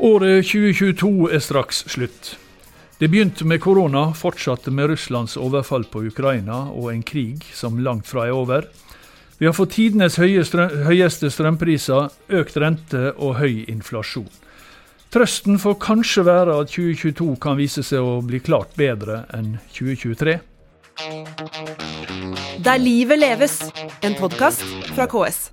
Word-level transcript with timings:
Året 0.00 0.46
2022 0.48 1.28
er 1.28 1.42
straks 1.44 1.82
slutt. 1.92 2.30
Det 2.96 3.08
begynte 3.12 3.44
med 3.44 3.60
korona, 3.60 4.06
fortsatte 4.16 4.72
med 4.72 4.88
Russlands 4.88 5.36
overfall 5.36 5.84
på 5.92 6.06
Ukraina 6.08 6.70
og 6.72 6.88
en 6.94 7.02
krig 7.04 7.44
som 7.52 7.76
langt 7.84 8.08
fra 8.08 8.24
er 8.24 8.32
over. 8.32 8.64
Vi 9.36 9.44
har 9.44 9.52
fått 9.52 9.74
tidenes 9.76 10.16
høyeste 10.16 11.28
strømpriser, 11.32 12.08
økt 12.32 12.56
rente 12.56 13.12
og 13.12 13.36
høy 13.42 13.66
inflasjon. 13.68 14.28
Trøsten 15.12 15.60
får 15.60 15.76
kanskje 15.84 16.24
være 16.24 16.56
at 16.62 16.72
2022 16.72 17.36
kan 17.44 17.60
vise 17.60 17.84
seg 17.84 18.00
å 18.00 18.20
bli 18.24 18.40
klart 18.40 18.72
bedre 18.80 19.26
enn 19.36 19.58
2023. 19.76 20.38
Der 22.64 22.80
livet 22.80 23.20
leves, 23.20 23.60
en 24.00 24.16
podkast 24.16 24.64
fra 24.94 25.04
KS. 25.10 25.50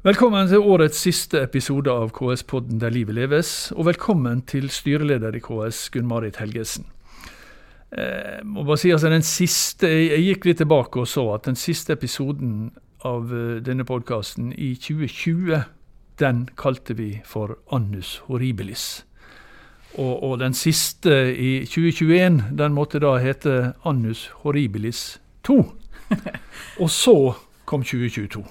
Velkommen 0.00 0.46
til 0.48 0.62
årets 0.64 0.96
siste 0.96 1.42
episode 1.44 1.92
av 1.92 2.14
KS-podden 2.16 2.78
Der 2.80 2.88
livet 2.88 3.18
leves, 3.18 3.48
og 3.76 3.84
velkommen 3.84 4.38
til 4.48 4.70
styreleder 4.72 5.34
i 5.36 5.42
KS, 5.44 5.90
Gunn-Marit 5.92 6.38
Helgesen. 6.40 6.86
Jeg 7.92 8.46
må 8.48 8.62
bare 8.64 8.80
si 8.80 8.94
altså 8.94 9.10
den 9.12 9.20
siste, 9.28 9.90
jeg 9.90 10.22
gikk 10.24 10.46
litt 10.48 10.62
tilbake 10.62 11.02
og 11.02 11.08
så 11.10 11.26
at 11.34 11.44
den 11.44 11.58
siste 11.60 11.92
episoden 11.92 12.70
av 13.04 13.28
eh, 13.28 13.58
denne 13.60 13.84
podkasten 13.84 14.54
i 14.56 14.70
2020, 14.80 15.66
den 16.24 16.40
kalte 16.56 16.96
vi 16.96 17.10
for 17.28 17.58
Annus 17.68 18.22
horribilis. 18.30 19.04
Og, 19.98 20.14
og, 20.16 20.38
den 20.40 20.56
siste 20.56 21.12
i 21.34 21.66
2021, 21.68 22.40
den 22.56 22.72
måtte 22.72 23.02
da 23.04 23.18
hete 23.20 23.74
Annus 23.84 24.30
horribilis 24.46 25.20
2. 25.44 25.58
og 26.80 26.88
så 26.88 27.18
kom 27.68 27.84
2022. 27.84 28.46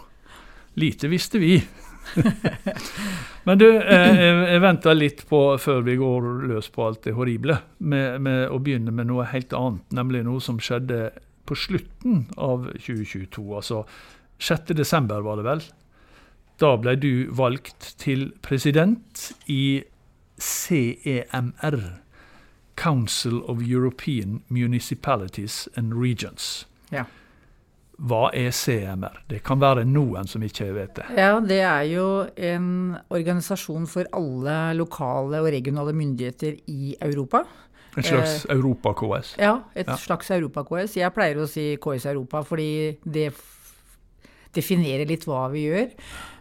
Lite 0.79 1.09
visste 1.11 1.41
vi. 1.41 1.57
Men 3.43 3.59
du, 3.59 3.65
jeg, 3.67 4.35
jeg 4.53 4.61
venter 4.63 4.95
litt 4.97 5.23
på, 5.29 5.41
før 5.61 5.81
vi 5.85 5.97
går 5.99 6.27
løs 6.49 6.69
på 6.73 6.85
alt 6.87 7.03
det 7.07 7.15
horrible, 7.17 7.57
med, 7.79 8.19
med, 8.23 8.45
å 8.53 8.59
begynne 8.63 8.93
med 8.95 9.09
noe 9.09 9.27
helt 9.31 9.53
annet. 9.57 9.83
Nemlig 9.95 10.23
noe 10.27 10.43
som 10.43 10.59
skjedde 10.63 11.09
på 11.49 11.57
slutten 11.57 12.27
av 12.37 12.69
2022. 12.77 13.45
Altså 13.57 13.83
6.12. 14.39 15.13
var 15.25 15.39
det 15.39 15.47
vel. 15.47 15.63
Da 16.59 16.73
ble 16.79 16.95
du 16.99 17.13
valgt 17.35 17.93
til 18.01 18.29
president 18.45 19.31
i 19.47 19.81
CEMR. 20.39 21.81
Council 22.79 23.41
of 23.51 23.59
European 23.59 24.41
Municipalities 24.47 25.67
and 25.75 25.93
Regions. 25.99 26.67
Ja. 26.89 27.03
Hva 27.99 28.29
er 28.31 28.53
CMR? 28.55 29.23
Det 29.27 29.41
kan 29.43 29.59
være 29.59 29.83
noen 29.87 30.27
som 30.29 30.43
ikke 30.45 30.69
vet 30.75 30.93
det. 30.95 31.07
Ja, 31.19 31.39
det 31.43 31.59
er 31.67 31.83
jo 31.89 32.05
en 32.35 32.69
organisasjon 33.11 33.89
for 33.91 34.07
alle 34.15 34.55
lokale 34.79 35.41
og 35.43 35.49
regionale 35.51 35.95
myndigheter 35.97 36.61
i 36.71 36.93
Europa. 37.03 37.43
En 37.97 38.05
slags 38.05 38.45
eh, 38.45 38.55
Europa-KS? 38.55 39.35
Ja, 39.41 39.57
et 39.75 39.89
ja. 39.89 39.97
slags 39.99 40.31
Europa-KS. 40.31 40.95
Jeg 41.01 41.15
pleier 41.15 41.41
å 41.41 41.47
si 41.49 41.73
KS 41.81 42.07
Europa 42.13 42.43
fordi 42.47 42.71
det 43.03 43.31
definerer 44.55 45.09
litt 45.09 45.27
hva 45.27 45.47
vi 45.51 45.67
gjør. 45.67 45.91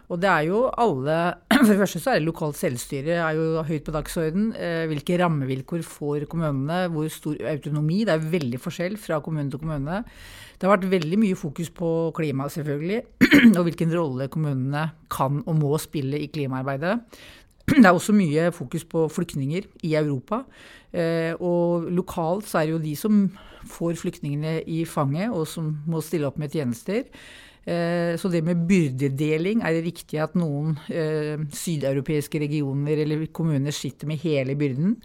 Og 0.09 0.17
det 0.17 0.29
er 0.29 0.47
jo 0.47 0.63
alle 0.73 1.17
For 1.59 1.69
det 1.69 1.79
første 1.81 2.01
så 2.01 2.13
er 2.13 2.19
det 2.19 2.27
lokalt 2.27 2.57
selvstyre 2.57 3.17
er 3.19 3.37
jo 3.37 3.63
høyt 3.67 3.85
på 3.85 3.93
dagsorden. 3.93 4.51
Eh, 4.57 4.85
hvilke 4.89 5.17
rammevilkår 5.21 5.83
får 5.85 6.25
kommunene? 6.31 6.87
Hvor 6.93 7.09
stor 7.13 7.35
autonomi? 7.51 8.01
Det 8.07 8.15
er 8.15 8.29
veldig 8.31 8.61
forskjell 8.63 8.95
fra 9.01 9.19
kommune 9.25 9.51
til 9.51 9.61
kommune. 9.61 10.01
Det 10.59 10.67
har 10.67 10.73
vært 10.77 10.89
veldig 10.91 11.19
mye 11.21 11.37
fokus 11.39 11.69
på 11.75 11.89
klima, 12.17 12.47
selvfølgelig. 12.49 13.01
Og 13.57 13.61
hvilken 13.67 13.93
rolle 13.93 14.29
kommunene 14.31 14.87
kan 15.13 15.43
og 15.45 15.59
må 15.59 15.75
spille 15.83 16.23
i 16.23 16.31
klimaarbeidet. 16.31 16.95
Det 17.69 17.85
er 17.85 17.93
også 17.93 18.15
mye 18.17 18.49
fokus 18.55 18.87
på 18.89 19.05
flyktninger 19.13 19.67
i 19.85 19.93
Europa. 19.99 20.41
Eh, 20.89 21.35
og 21.37 21.85
lokalt 21.93 22.49
så 22.49 22.63
er 22.63 22.69
det 22.69 22.77
jo 22.77 22.81
de 22.87 22.95
som 22.97 23.21
får 23.69 23.99
flyktningene 23.99 24.63
i 24.65 24.81
fanget, 24.89 25.29
og 25.29 25.45
som 25.47 25.75
må 25.85 26.01
stille 26.01 26.25
opp 26.29 26.39
med 26.41 26.55
tjenester. 26.55 27.05
Eh, 27.69 28.15
så 28.17 28.31
det 28.33 28.41
med 28.45 28.63
byrdedeling, 28.69 29.61
er 29.61 29.75
det 29.77 29.85
riktig 29.85 30.21
at 30.23 30.37
noen 30.39 30.77
eh, 30.89 31.35
sydeuropeiske 31.53 32.41
regioner 32.41 33.03
eller 33.03 33.27
kommuner 33.35 33.75
sitter 33.75 34.09
med 34.09 34.23
hele 34.23 34.57
byrden? 34.57 34.95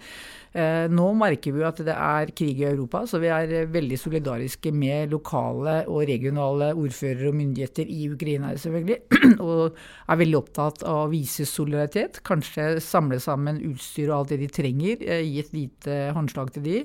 Eh, 0.55 0.85
nå 0.87 1.09
merker 1.19 1.51
vi 1.51 1.65
at 1.67 1.81
det 1.83 1.95
er 1.99 2.31
krig 2.31 2.61
i 2.63 2.67
Europa, 2.69 3.01
så 3.11 3.19
vi 3.19 3.27
er 3.35 3.67
veldig 3.75 3.97
solidariske 3.99 4.71
med 4.71 5.11
lokale 5.11 5.81
og 5.91 6.05
regionale 6.07 6.69
ordførere 6.79 7.33
og 7.33 7.35
myndigheter 7.41 7.91
i 7.91 8.07
Ukraina, 8.15 8.53
selvfølgelig. 8.55 9.01
Og 9.45 9.75
er 9.75 10.21
veldig 10.21 10.39
opptatt 10.39 10.85
av 10.87 11.01
å 11.09 11.11
vise 11.11 11.43
solidaritet. 11.49 12.21
Kanskje 12.25 12.79
samle 12.85 13.19
sammen 13.23 13.59
utstyr 13.67 14.13
og 14.13 14.21
alt 14.21 14.35
det 14.35 14.45
de 14.45 14.51
trenger, 14.61 15.03
gi 15.03 15.43
et 15.43 15.51
lite 15.57 15.99
håndslag 16.15 16.55
til 16.55 16.65
de. 16.69 16.77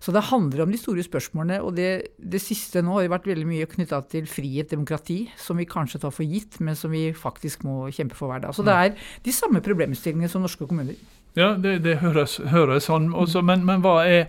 Så 0.00 0.16
det 0.16 0.24
handler 0.30 0.64
om 0.64 0.72
de 0.72 0.80
store 0.80 1.04
spørsmålene. 1.04 1.60
Og 1.60 1.76
det, 1.76 1.90
det 2.16 2.40
siste 2.40 2.80
nå 2.80 2.96
har 2.96 3.12
vært 3.12 3.28
veldig 3.28 3.48
mye 3.52 3.68
knytta 3.68 4.00
til 4.16 4.30
frihet, 4.32 4.72
demokrati, 4.72 5.19
som 5.40 5.58
vi 5.60 5.68
kanskje 5.68 6.00
tar 6.02 6.14
for 6.14 6.26
gitt, 6.26 6.60
men 6.64 6.78
som 6.78 6.92
vi 6.94 7.10
faktisk 7.16 7.64
må 7.66 7.88
kjempe 7.94 8.18
for 8.18 8.30
hver 8.30 8.44
dag. 8.44 8.54
Så 8.56 8.64
det 8.66 8.76
er 8.76 8.94
de 9.24 9.34
samme 9.34 9.62
problemstillingene 9.64 10.30
som 10.30 10.44
norske 10.44 10.68
kommuner. 10.68 10.98
Ja, 11.38 11.52
det, 11.54 11.80
det 11.84 12.00
høres, 12.02 12.38
høres 12.50 12.88
sånn. 12.90 13.10
Også, 13.14 13.42
men, 13.46 13.62
men, 13.66 13.82
hva 13.84 14.00
er 14.06 14.24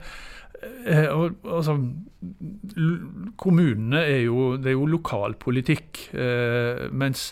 eh, 0.85 1.07
altså, 1.09 1.79
Kommunene 3.41 4.03
er 4.06 4.28
jo, 4.28 4.52
det 4.62 4.74
er 4.74 4.78
jo 4.78 4.91
lokalpolitikk. 4.97 6.03
Eh, 6.13 6.85
mens 6.91 7.31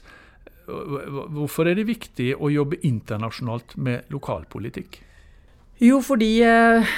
Hvorfor 0.69 1.65
er 1.65 1.79
det 1.79 1.87
viktig 1.87 2.35
å 2.37 2.49
jobbe 2.53 2.77
internasjonalt 2.85 3.73
med 3.81 4.11
lokalpolitikk? 4.13 4.99
Jo, 5.79 6.01
fordi 6.03 6.41
eh, 6.43 6.89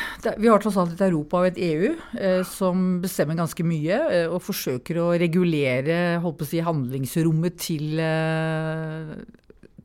vi 0.42 0.50
har 0.50 0.62
tross 0.62 0.78
alt 0.82 0.96
et 0.96 1.04
Europa 1.06 1.44
og 1.44 1.52
et 1.52 1.60
EU 1.62 1.92
eh, 2.18 2.42
som 2.50 2.96
bestemmer 3.04 3.38
ganske 3.38 3.66
mye. 3.66 4.00
Eh, 4.10 4.26
og 4.26 4.42
forsøker 4.42 4.98
å 4.98 5.12
regulere 5.22 6.18
holdt 6.24 6.40
på 6.40 6.48
å 6.48 6.50
si, 6.50 6.64
handlingsrommet 6.66 7.60
til 7.62 8.02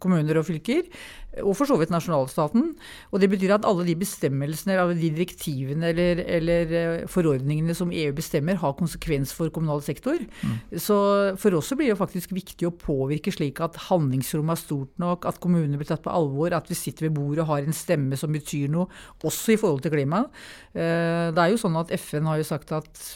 kommuner 0.03 0.39
og 0.41 0.47
fylker, 0.49 0.87
og 1.43 1.53
for 1.59 1.69
så 1.69 1.77
vidt 1.77 1.93
nasjonalstaten. 1.93 2.71
Og 3.13 3.21
det 3.21 3.29
betyr 3.33 3.57
at 3.57 3.67
alle 3.69 3.85
de 3.85 3.97
bestemmelsene, 3.99 4.79
alle 4.81 4.97
de 4.97 5.11
direktivene 5.13 5.91
eller, 5.93 6.23
eller 6.39 6.75
eh, 6.81 7.05
forordningene 7.13 7.77
som 7.77 7.93
EU 7.93 8.15
bestemmer, 8.17 8.57
har 8.63 8.77
konsekvens 8.79 9.35
for 9.37 9.53
kommunal 9.53 9.83
sektor. 9.85 10.17
Mm. 10.17 10.57
Så 10.81 10.97
for 11.41 11.59
oss 11.59 11.73
blir 11.77 11.93
det 11.93 12.01
faktisk 12.01 12.33
viktig 12.37 12.71
å 12.71 12.75
påvirke 12.81 13.35
slik 13.35 13.61
at 13.65 13.77
handlingsrommet 13.91 14.57
er 14.57 14.65
stort 14.65 15.03
nok, 15.03 15.29
at 15.29 15.41
kommunene 15.43 15.81
blir 15.81 15.91
tatt 15.91 16.05
på 16.07 16.15
alvor, 16.15 16.57
at 16.57 16.71
vi 16.73 16.79
sitter 16.79 17.09
ved 17.09 17.19
bordet 17.19 17.45
og 17.45 17.53
har 17.53 17.67
en 17.67 17.77
stemme 17.77 18.17
som 18.17 18.33
betyr 18.33 18.73
noe, 18.73 18.89
også 19.27 19.57
i 19.57 19.61
forhold 19.61 19.85
til 19.85 19.93
klima. 19.93 20.25
Eh, 20.73 21.33
det 21.37 21.43
er 21.43 21.53
jo 21.53 21.61
sånn 21.61 21.77
at 21.81 21.93
FN 22.01 22.29
har 22.31 22.41
jo 22.41 22.49
sagt 22.49 22.73
at 22.77 23.07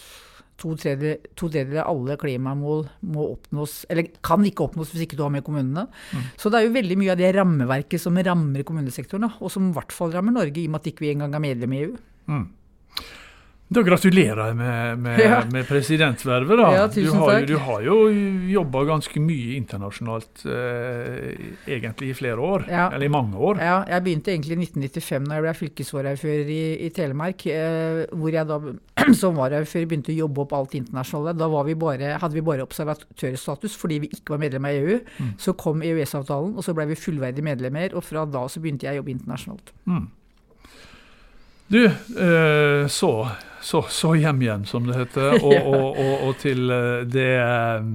to 0.61 0.75
tredjedeler 0.79 1.83
av 1.83 1.95
alle 1.95 2.17
klimamål 2.21 2.85
må 3.13 3.27
oppnås, 3.35 3.83
eller 3.91 4.11
kan 4.27 4.45
ikke 4.47 4.67
oppnås 4.69 4.93
hvis 4.93 5.07
ikke 5.07 5.19
du 5.19 5.25
har 5.25 5.33
med 5.35 5.45
kommunene. 5.47 5.87
Mm. 6.13 6.31
Så 6.41 6.53
det 6.53 6.61
er 6.61 6.69
jo 6.69 6.77
veldig 6.77 7.01
mye 7.01 7.15
av 7.15 7.21
det 7.21 7.33
rammeverket 7.39 8.03
som 8.03 8.19
rammer 8.31 8.67
kommunesektoren, 8.69 9.29
og 9.41 9.53
som 9.53 9.71
i 9.71 9.75
hvert 9.77 9.95
fall 9.95 10.15
rammer 10.15 10.37
Norge, 10.37 10.61
i 10.61 10.69
og 10.69 10.75
med 10.75 10.83
at 10.83 10.91
ikke 10.93 11.07
vi 11.07 11.13
ikke 11.13 11.21
engang 11.21 11.39
er 11.41 11.47
medlem 11.49 11.77
i 11.77 11.85
EU. 11.87 11.95
Mm. 12.31 12.49
Da 13.71 13.83
gratulerer 13.87 14.49
jeg 14.49 14.57
med, 14.59 14.99
med, 14.99 15.21
ja. 15.23 15.37
med 15.47 15.67
presidentvervet. 15.69 16.59
da. 16.59 16.71
Ja, 16.75 16.87
du, 16.91 17.05
har, 17.15 17.45
du 17.47 17.53
har 17.63 17.85
jo 17.87 17.97
jobba 18.51 18.83
ganske 18.89 19.21
mye 19.23 19.53
internasjonalt 19.61 20.43
eh, 20.51 21.37
egentlig 21.71 22.09
i 22.11 22.17
flere 22.19 22.43
år. 22.43 22.65
Ja. 22.67 22.89
Eller 22.89 23.07
i 23.07 23.13
mange 23.15 23.39
år. 23.39 23.61
Ja, 23.63 23.77
jeg 23.93 24.03
begynte 24.09 24.33
egentlig 24.35 24.57
i 24.57 24.65
1995 24.65 25.29
da 25.31 25.37
jeg 25.39 25.45
ble 25.45 25.53
fylkesvaraordfører 25.61 26.51
i, 26.51 26.63
i, 26.83 26.89
Telemark. 26.97 27.45
Eh, 27.47 28.01
hvor 28.11 28.35
jeg 28.35 28.49
da 28.49 28.59
som 29.21 29.39
varaordfører 29.39 29.87
begynte 29.93 30.11
å 30.17 30.19
jobbe 30.19 30.43
opp 30.43 30.55
alt 30.59 30.75
internasjonale. 30.81 31.37
Da 31.39 31.63
vi 31.71 31.77
bare, 31.85 32.17
hadde 32.25 32.39
vi 32.41 32.43
bare 32.49 32.67
observatørstatus 32.67 33.77
fordi 33.79 34.01
vi 34.03 34.11
ikke 34.17 34.35
var 34.35 34.41
medlem 34.43 34.67
av 34.67 34.81
EU. 34.81 34.97
Mm. 35.21 35.29
Så 35.47 35.55
kom 35.61 35.85
EØS-avtalen, 35.87 36.57
og 36.59 36.67
så 36.67 36.75
ble 36.75 36.89
vi 36.91 36.99
fullverdige 36.99 37.47
medlemmer. 37.47 37.95
Og 37.95 38.03
fra 38.03 38.27
da 38.27 38.49
så 38.51 38.59
begynte 38.59 38.91
jeg 38.91 38.99
å 38.99 39.05
jobbe 39.05 39.15
internasjonalt. 39.15 39.71
Mm. 39.87 40.09
Du, 41.71 41.85
eh, 41.87 42.91
så 42.91 43.13
så, 43.63 43.83
så, 43.89 44.15
hjem 44.17 44.43
igjen, 44.43 44.67
som 44.67 44.87
det 44.89 44.99
heter, 44.99 45.39
og, 45.47 45.55
og, 45.55 45.87
og, 46.01 46.15
og 46.29 46.39
til 46.41 46.71
eh, 46.75 47.05
det 47.09 47.31
eh, 47.39 47.91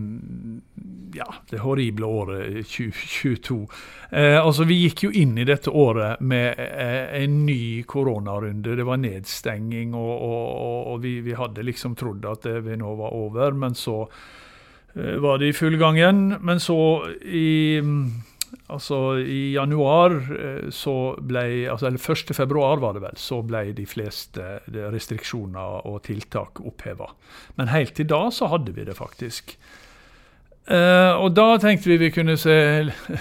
ja, 1.15 1.35
det 1.49 1.57
horrible 1.63 2.05
året 2.05 2.67
2022. 2.67 3.67
Eh, 4.09 4.45
altså, 4.45 4.63
Vi 4.63 4.75
gikk 4.83 5.05
jo 5.07 5.11
inn 5.11 5.37
i 5.37 5.47
dette 5.47 5.71
året 5.71 6.19
med 6.19 6.59
eh, 6.59 7.23
en 7.23 7.45
ny 7.45 7.83
koronarunde. 7.87 8.75
Det 8.75 8.85
var 8.87 8.99
nedstenging, 9.01 9.95
og, 9.95 10.97
vi, 11.03 11.19
vi, 11.25 11.35
hadde 11.37 11.65
liksom 11.65 11.95
trodd 11.95 12.25
at 12.29 12.47
det 12.65 12.79
nå 12.81 12.95
var 12.99 13.15
over. 13.15 13.55
Men 13.55 13.75
så 13.75 14.01
eh, 14.95 15.15
var 15.23 15.39
det 15.39 15.53
i 15.53 15.57
full 15.57 15.79
gang 15.81 15.99
igjen. 15.99 16.25
Men 16.41 16.59
så 16.59 16.77
i 17.23 17.71
Altså 18.73 18.99
I 19.21 19.53
januar 19.53 20.17
eh, 20.35 20.67
så 20.73 21.15
ble, 21.21 21.45
altså, 21.71 21.89
eller 21.89 22.01
1. 22.01 22.35
februar 22.37 22.81
var 22.83 22.97
det 22.97 23.05
vel, 23.05 23.17
så 23.19 23.41
ble 23.45 23.67
de 23.77 23.85
fleste 23.89 24.59
restriksjoner 24.73 25.87
og 25.89 26.01
tiltak 26.07 26.61
oppheva. 26.65 27.11
Men 27.59 27.73
helt 27.73 27.95
til 27.97 28.09
da 28.09 28.27
så 28.33 28.49
hadde 28.53 28.75
vi 28.75 28.87
det 28.87 28.97
faktisk. 28.97 29.57
Eh, 30.65 31.13
og 31.21 31.35
da 31.37 31.59
tenkte 31.61 31.91
vi 31.91 31.99
vi 32.07 32.11
kunne 32.13 32.37
se, 32.41 32.57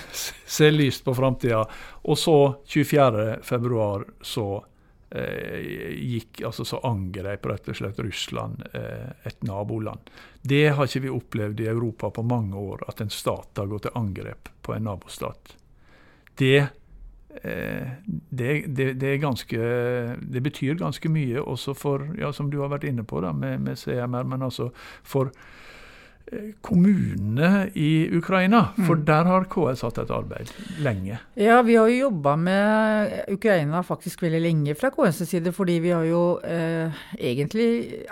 se 0.57 0.71
lyst 0.73 1.05
på 1.05 1.15
framtida. 1.17 1.65
Og 2.09 2.19
så, 2.19 2.39
24.2, 2.69 3.91
så 4.25 4.47
eh, 4.57 4.71
gikk 5.15 6.41
altså 6.47 6.65
så 6.67 6.81
angrep 6.83 7.47
rett 7.47 7.69
og 7.71 7.77
slett 7.79 8.01
Russland 8.03 8.65
eh, 8.73 9.11
et 9.29 9.43
naboland. 9.47 10.11
Det 10.43 10.69
har 10.75 10.89
ikke 10.89 11.05
vi 11.07 11.13
opplevd 11.15 11.61
i 11.63 11.69
Europa 11.71 12.11
på 12.11 12.25
mange 12.27 12.59
år, 12.59 12.83
at 12.89 13.01
en 13.01 13.13
stat 13.15 13.61
har 13.61 13.71
gått 13.71 13.87
til 13.87 13.95
angrep 13.99 14.51
på 14.63 14.75
en 14.75 14.89
nabostat. 14.89 15.55
Det, 16.35 16.67
eh, 17.43 17.95
det, 18.05 18.51
det, 18.67 18.93
det, 19.01 19.17
ganske, 19.23 19.61
betyr 20.19 20.81
ganske 20.83 21.09
mye 21.09 21.41
også 21.41 21.77
for, 21.79 22.09
ja, 22.19 22.33
som 22.33 22.51
du 22.51 22.59
har 22.65 22.75
vært 22.75 22.89
inne 22.91 23.07
på 23.07 23.23
da, 23.23 23.33
med, 23.33 23.63
med 23.63 23.79
CMR, 23.79 24.27
men 24.27 24.43
altså 24.43 24.73
for 25.03 25.31
kommunene 26.65 27.69
i 27.77 28.09
Ukraina? 28.17 28.63
For 28.79 28.97
mm. 28.99 29.05
der 29.07 29.29
har 29.29 29.47
KS 29.53 29.85
hatt 29.87 30.01
et 30.03 30.13
arbeid 30.15 30.53
lenge. 30.85 31.19
Ja, 31.39 31.61
vi 31.67 31.77
har 31.77 31.91
jo 31.91 32.09
jobba 32.09 32.35
med 32.41 33.15
Ukraina 33.33 33.83
faktisk 33.87 34.25
veldig 34.25 34.41
lenge 34.43 34.77
fra 34.79 34.91
KS' 34.95 35.25
side. 35.29 35.53
Fordi 35.55 35.79
vi 35.85 35.93
har 35.95 36.07
jo 36.09 36.23
eh, 36.45 37.05
egentlig 37.19 37.69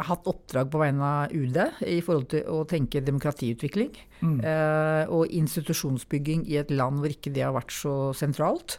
hatt 0.09 0.29
oppdrag 0.31 0.71
på 0.73 0.83
vegne 0.83 1.13
av 1.23 1.35
UD 1.35 1.59
i 1.89 2.01
forhold 2.05 2.29
til 2.35 2.49
å 2.53 2.63
tenke 2.69 3.05
demokratiutvikling. 3.05 3.95
Mm. 4.23 4.37
Eh, 4.39 5.05
og 5.11 5.33
institusjonsbygging 5.33 6.47
i 6.51 6.61
et 6.61 6.71
land 6.71 7.03
hvor 7.03 7.13
ikke 7.13 7.33
det 7.35 7.47
har 7.47 7.57
vært 7.57 7.75
så 7.75 7.97
sentralt. 8.17 8.79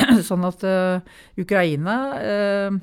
sånn 0.28 0.46
at 0.48 0.64
eh, 0.66 1.20
Ukraina 1.40 1.96
eh, 2.20 2.80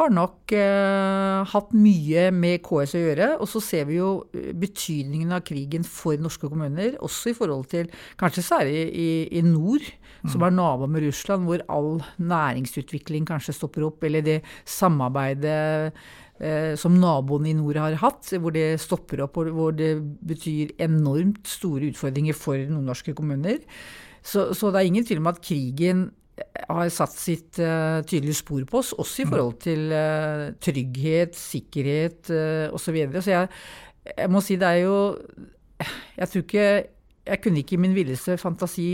har 0.00 0.12
nok 0.14 0.52
eh, 0.56 1.50
hatt 1.52 1.74
mye 1.76 2.28
med 2.34 2.62
KS 2.64 2.94
å 2.96 3.02
gjøre. 3.02 3.28
Og 3.42 3.50
så 3.50 3.62
ser 3.64 3.86
vi 3.90 3.98
jo 3.98 4.10
eh, 4.36 4.50
betydningen 4.56 5.34
av 5.36 5.44
krigen 5.46 5.84
for 5.86 6.20
norske 6.20 6.48
kommuner, 6.48 6.96
også 7.04 7.32
i 7.32 7.36
forhold 7.36 7.68
til 7.72 7.90
kanskje 8.20 8.46
særlig 8.46 8.86
i, 8.88 9.10
i 9.36 9.44
nord, 9.44 9.84
mm. 10.22 10.32
som 10.32 10.46
er 10.46 10.56
nabo 10.56 10.88
med 10.90 11.04
Russland, 11.06 11.46
hvor 11.48 11.64
all 11.72 11.92
næringsutvikling 12.16 13.28
kanskje 13.28 13.56
stopper 13.56 13.88
opp, 13.90 14.04
eller 14.08 14.24
det 14.26 14.40
samarbeidet 14.68 15.92
eh, 16.40 16.72
som 16.80 16.96
naboene 17.00 17.52
i 17.52 17.56
nord 17.58 17.80
har 17.80 17.98
hatt, 18.00 18.32
hvor 18.40 18.56
det 18.56 18.80
stopper 18.82 19.26
opp, 19.26 19.40
og 19.40 19.52
hvor 19.56 19.76
det 19.76 19.94
betyr 20.26 20.76
enormt 20.80 21.44
store 21.48 21.92
utfordringer 21.92 22.36
for 22.36 22.60
nordnorske 22.70 23.16
kommuner. 23.18 23.60
Så, 24.20 24.50
så 24.56 24.68
det 24.68 24.80
er 24.80 24.88
ingen 24.88 25.04
tvil 25.06 25.22
om 25.22 25.30
at 25.30 25.40
krigen 25.44 26.08
har 26.70 26.90
satt 26.92 27.14
sitt 27.16 27.60
uh, 27.62 28.00
tydelige 28.06 28.40
spor 28.40 28.64
på 28.68 28.80
oss, 28.80 28.92
også 28.92 29.22
i 29.22 29.26
mm. 29.26 29.32
forhold 29.32 29.58
til 29.64 29.92
uh, 29.94 30.46
trygghet, 30.62 31.36
sikkerhet 31.36 32.32
uh, 32.32 32.74
osv. 32.74 32.84
Så, 32.84 32.96
videre. 32.96 33.22
så 33.22 33.34
jeg, 33.34 33.50
jeg, 34.16 34.30
må 34.32 34.42
si 34.44 34.58
det 34.60 34.68
er 34.68 34.82
jo 34.84 34.96
Jeg 36.16 36.28
tror 36.28 36.44
ikke 36.44 36.68
Jeg 37.26 37.40
kunne 37.42 37.62
ikke 37.62 37.76
i 37.76 37.82
min 37.84 37.94
villeste 37.94 38.38
fantasi 38.40 38.88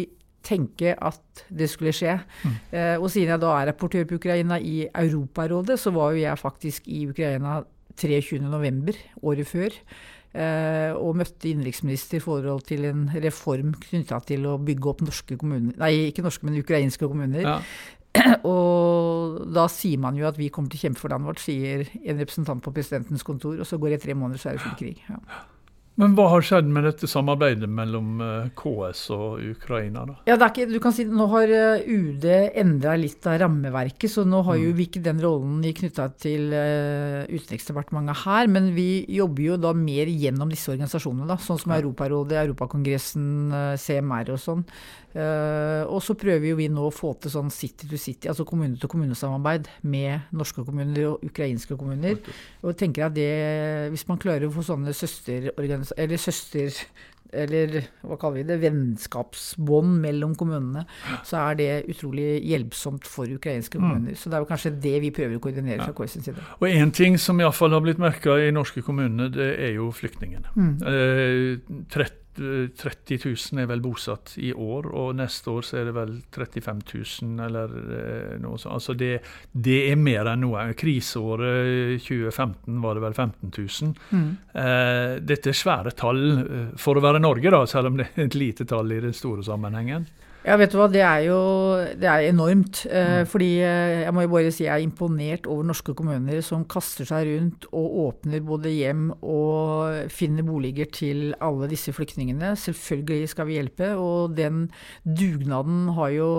tenke 0.47 0.93
at 0.95 1.47
det 1.51 1.67
skulle 1.71 1.95
skje. 1.95 2.19
Mm. 2.45 2.59
Uh, 2.71 2.97
og 3.03 3.09
siden 3.11 3.33
jeg 3.35 3.43
da 3.43 3.55
er 3.57 3.71
rapportør 3.73 4.05
på 4.07 4.21
Ukraina 4.21 4.61
i 4.63 4.85
Europarådet, 4.87 5.79
så 5.81 5.91
var 5.91 6.13
jo 6.15 6.23
jeg 6.23 6.39
faktisk 6.39 6.87
i 6.87 7.07
Ukraina 7.11 7.63
23.11. 7.99 8.95
året 9.23 9.49
før. 9.49 9.75
Eh, 10.37 10.93
og 10.93 11.17
møtte 11.17 11.49
innenriksminister 11.49 12.19
i 12.19 12.25
forhold 12.25 12.67
til 12.69 12.85
en 12.85 13.07
reform 13.25 13.71
knytta 13.81 14.19
til 14.29 14.45
å 14.51 14.59
bygge 14.61 14.91
opp 14.91 15.01
norske 15.07 15.39
kommuner 15.41 15.79
Nei, 15.81 16.11
ikke 16.11 16.25
norske, 16.27 16.45
men 16.45 16.59
ukrainske 16.61 17.09
kommuner. 17.09 17.41
Ja. 17.47 17.57
Og 18.51 19.41
da 19.57 19.67
sier 19.73 20.01
man 20.03 20.19
jo 20.19 20.27
at 20.29 20.37
vi 20.41 20.51
kommer 20.53 20.73
til 20.73 20.81
å 20.81 20.85
kjempe 20.87 21.01
for 21.01 21.13
landet 21.13 21.31
vårt, 21.31 21.41
sier 21.41 21.87
en 22.03 22.21
representant 22.21 22.65
på 22.65 22.73
presidentens 22.77 23.25
kontor. 23.25 23.57
Og 23.61 23.69
så 23.69 23.81
går 23.81 23.95
det 23.95 24.03
tre 24.05 24.17
måneder, 24.17 24.43
så 24.43 24.51
er 24.51 24.59
det 24.59 24.65
full 24.67 24.77
krig. 24.81 25.01
Ja. 25.09 25.21
Men 25.97 26.13
hva 26.13 26.27
har 26.29 26.45
skjedd 26.45 26.67
med 26.69 26.85
dette 26.85 27.09
samarbeidet 27.09 27.69
mellom 27.73 28.21
eh, 28.21 28.49
KS 28.59 29.07
og 29.17 29.41
Ukraina? 29.55 30.03
da? 30.05 30.17
Ja, 30.29 30.37
ikke, 30.37 30.67
du 30.69 30.77
kan 30.83 30.93
si 30.93 31.07
Nå 31.09 31.29
har 31.33 31.49
eh, 31.49 31.87
UD 31.89 32.27
endra 32.61 32.99
litt 33.01 33.25
av 33.25 33.39
rammeverket, 33.41 34.13
så 34.13 34.27
nå 34.29 34.43
har 34.45 34.59
jo 34.61 34.75
mm. 34.75 34.77
vi 34.77 34.87
ikke 34.91 35.05
den 35.07 35.23
rollen 35.25 35.65
knytta 35.65 36.11
til 36.21 36.53
uh, 36.53 37.25
Utenriksdepartementet 37.33 38.27
her. 38.27 38.53
Men 38.53 38.69
vi 38.77 39.07
jobber 39.17 39.47
jo 39.47 39.59
da 39.61 39.73
mer 39.77 40.11
gjennom 40.13 40.53
disse 40.53 40.75
organisasjonene, 40.75 41.31
da, 41.31 41.39
sånn 41.41 41.63
som 41.65 41.73
Europarådet, 41.79 42.43
Europakongressen, 42.45 43.27
CMR 43.81 44.35
og 44.37 44.43
sånn. 44.43 44.67
Uh, 45.17 45.89
og 45.89 46.03
så 46.05 46.13
prøver 46.19 46.51
jo 46.51 46.59
vi 46.59 46.69
nå 46.69 46.83
å 46.91 46.93
få 46.93 47.15
til 47.23 47.33
sånn 47.33 47.49
city 47.55 47.89
to 47.89 47.97
city, 47.97 48.29
altså 48.29 48.45
kommune-til-kommune-samarbeid 48.49 49.71
med 49.89 50.29
norske 50.37 50.65
kommuner 50.67 51.13
og 51.15 51.25
ukrainske 51.25 51.79
kommuner. 51.81 52.21
Og 52.61 52.77
tenker 52.77 53.09
at 53.09 53.17
det, 53.17 53.31
hvis 53.95 54.07
man 54.11 54.21
klarer 54.21 54.49
å 54.49 54.55
få 54.55 54.67
sånne 54.67 54.93
søster... 54.97 55.53
eller 55.57 56.21
søster 56.21 56.83
eller 57.37 57.89
hva 58.07 58.17
kaller 58.21 58.41
vi 58.41 58.45
det, 58.49 58.59
vennskapsbånd 58.63 59.97
mellom 60.03 60.35
kommunene, 60.39 60.85
så 61.27 61.41
er 61.43 61.59
det 61.59 61.71
utrolig 61.93 62.37
hjelpsomt 62.47 63.09
for 63.09 63.31
ukrainske 63.31 63.81
mm. 63.81 63.83
kommuner. 63.83 64.15
Mm. 64.15 64.21
Så 64.21 64.31
det 64.31 64.39
er 64.39 64.45
jo 64.45 64.51
kanskje 64.51 64.75
det 64.85 64.95
vi 65.05 65.13
prøver 65.15 65.39
å 65.39 65.43
koordinere 65.43 65.87
fra 65.89 65.97
KS 65.97 66.17
sin 66.17 66.27
side. 66.29 66.45
Og 66.61 66.69
én 66.71 66.93
ting 66.95 67.19
som 67.21 67.41
iallfall 67.43 67.75
har 67.77 67.85
blitt 67.85 68.03
merka 68.03 68.39
i 68.43 68.53
norske 68.55 68.85
kommuner, 68.87 69.33
det 69.35 69.51
er 69.69 69.75
jo 69.79 69.91
flyktningene. 69.95 70.55
Mm. 70.55 70.73
Eh, 70.93 71.83
30 71.95 72.26
30 72.37 73.19
000 73.25 73.63
er 73.63 73.69
vel 73.71 73.83
bosatt 73.85 74.35
i 74.43 74.53
år, 74.53 74.89
og 74.93 75.15
neste 75.19 75.53
år 75.53 75.67
så 75.67 75.79
er 75.81 75.89
det 75.89 75.95
vel 75.97 76.13
35 76.35 76.83
000 77.23 77.47
eller 77.47 77.75
eh, 77.97 78.35
noe 78.43 78.61
sånt. 78.61 78.75
Altså 78.77 78.97
det, 78.99 79.13
det, 79.53 79.79
er 79.91 80.01
mer 80.01 80.31
enn 80.33 80.45
noe. 80.45 80.67
Kriseåret 80.79 82.03
2015 82.05 82.83
var 82.85 82.99
det 82.99 83.07
vel 83.07 83.17
15 83.17 83.55
000. 83.57 83.97
Mm. 84.11 84.29
Eh, 84.63 85.17
dette 85.33 85.53
er 85.53 85.59
svære 85.59 85.95
tall 85.97 86.23
eh, 86.45 86.71
for 86.81 86.99
å 86.99 87.05
være 87.05 87.23
Norge, 87.23 87.53
da, 87.53 87.65
selv 87.71 87.93
om 87.93 88.01
det 88.01 88.11
er 88.13 88.29
et 88.29 88.39
lite 88.39 88.69
tall 88.69 88.93
i 88.93 89.03
den 89.05 89.17
store 89.17 89.45
sammenhengen. 89.47 90.09
Ja, 90.47 90.55
vet 90.61 90.71
du 90.71 90.77
hva, 90.79 90.87
det 90.87 91.01
er 91.03 91.25
jo 91.27 91.39
det 91.99 92.07
er 92.07 92.29
enormt. 92.29 92.85
Eh, 92.87 93.25
mm. 93.25 93.31
Fordi 93.33 93.49
eh, 93.67 94.03
jeg 94.05 94.15
må 94.15 94.23
jo 94.23 94.31
bare 94.31 94.53
si 94.55 94.63
jeg 94.63 94.71
er 94.77 94.85
imponert 94.85 95.49
over 95.51 95.67
norske 95.67 95.95
kommuner 95.99 96.39
som 96.47 96.63
kaster 96.71 97.09
seg 97.09 97.27
rundt 97.33 97.67
og 97.73 97.97
åpner 98.05 98.45
både 98.47 98.71
hjem 98.71 99.09
og 99.27 100.13
finner 100.15 100.47
boliger 100.47 100.87
til 100.95 101.33
alle 101.43 101.67
disse 101.73 101.91
flyktningene. 101.97 102.55
Selvfølgelig 102.63 103.33
skal 103.35 103.51
vi 103.51 103.59
hjelpe, 103.59 103.91
og 103.99 104.37
den 104.39 104.69
dugnaden 105.03 105.89
har 105.99 106.15
jo 106.15 106.31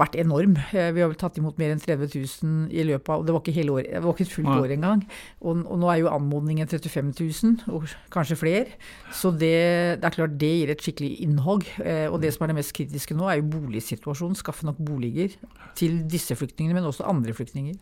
vært 0.00 0.16
enorm. 0.20 0.56
Eh, 0.72 0.90
vi 0.94 1.02
har 1.02 1.10
vel 1.10 1.18
tatt 1.20 1.38
imot 1.40 1.58
mer 1.60 1.72
enn 1.74 1.82
30 1.82 2.10
000 2.12 2.72
i 2.72 2.84
løpet 2.88 3.12
av 3.12 3.22
og 3.22 3.26
Det 3.28 3.34
var 3.34 3.42
ikke 3.42 3.56
hele 3.56 3.76
år, 3.76 3.88
det 3.88 4.02
var 4.04 4.16
ikke 4.16 4.26
et 4.26 4.34
fullt 4.34 4.50
ja. 4.50 4.56
år 4.64 4.74
engang. 4.76 5.04
Og, 5.40 5.62
og, 5.62 5.76
nå 5.82 5.90
er 5.92 6.00
jo 6.02 6.10
anmodningen 6.12 6.70
35 6.70 7.12
000, 7.20 7.74
og 7.74 7.86
kanskje 8.14 8.38
flere. 8.40 8.78
Så 9.12 9.32
det, 9.32 9.54
det, 10.00 10.08
er 10.08 10.16
klart 10.16 10.36
det 10.40 10.52
gir 10.52 10.74
et 10.74 10.84
skikkelig 10.84 11.12
innhogg. 11.26 11.68
Eh, 11.84 12.08
og 12.08 12.20
det 12.24 12.34
som 12.34 12.46
er 12.46 12.52
det 12.52 12.58
mest 12.60 12.74
kritiske 12.76 13.16
nå, 13.18 13.28
er 13.28 13.40
jo 13.40 13.48
boligsituasjonen. 13.54 14.38
Skaffe 14.38 14.68
nok 14.68 14.80
boliger 14.82 15.34
til 15.78 16.02
disse 16.10 16.36
flyktningene, 16.38 16.78
men 16.78 16.90
også 16.90 17.08
andre 17.08 17.36
flyktninger. 17.36 17.80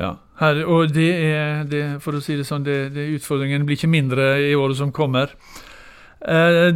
Ja, 0.00 0.14
her, 0.40 0.62
og 0.70 0.94
det 0.94 1.10
er, 1.12 1.64
det, 1.68 1.82
for 2.04 2.16
å 2.16 2.22
si 2.24 2.38
det 2.38 2.46
sånn, 2.48 2.64
det, 2.64 2.94
det 2.94 3.10
utfordringen 3.18 3.66
blir 3.68 3.76
ikke 3.76 3.90
mindre 3.90 4.32
i 4.46 4.54
året 4.56 4.78
som 4.78 4.94
kommer. 4.94 5.34
Eh, 6.20 6.70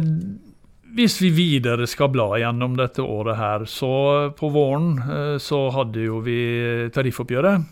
hvis 0.95 1.17
vi 1.19 1.27
videre 1.35 1.83
skal 1.91 2.07
bla 2.13 2.37
gjennom 2.39 2.77
dette 2.79 3.03
året 3.03 3.35
her, 3.35 3.65
så 3.67 4.31
på 4.37 4.47
våren 4.53 4.93
eh, 5.03 5.35
så 5.43 5.65
hadde 5.75 6.05
jo 6.05 6.21
vi 6.23 6.37
tariffoppgjøret. 6.95 7.65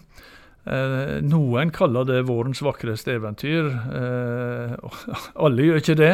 Eh, 0.64 1.20
noen 1.28 1.72
kaller 1.76 2.06
det 2.08 2.22
vårens 2.28 2.62
vakreste 2.66 3.14
eventyr. 3.16 3.70
Eh, 3.72 4.76
alle 5.48 5.68
gjør 5.70 5.80
ikke 5.80 5.96
det. 6.00 6.14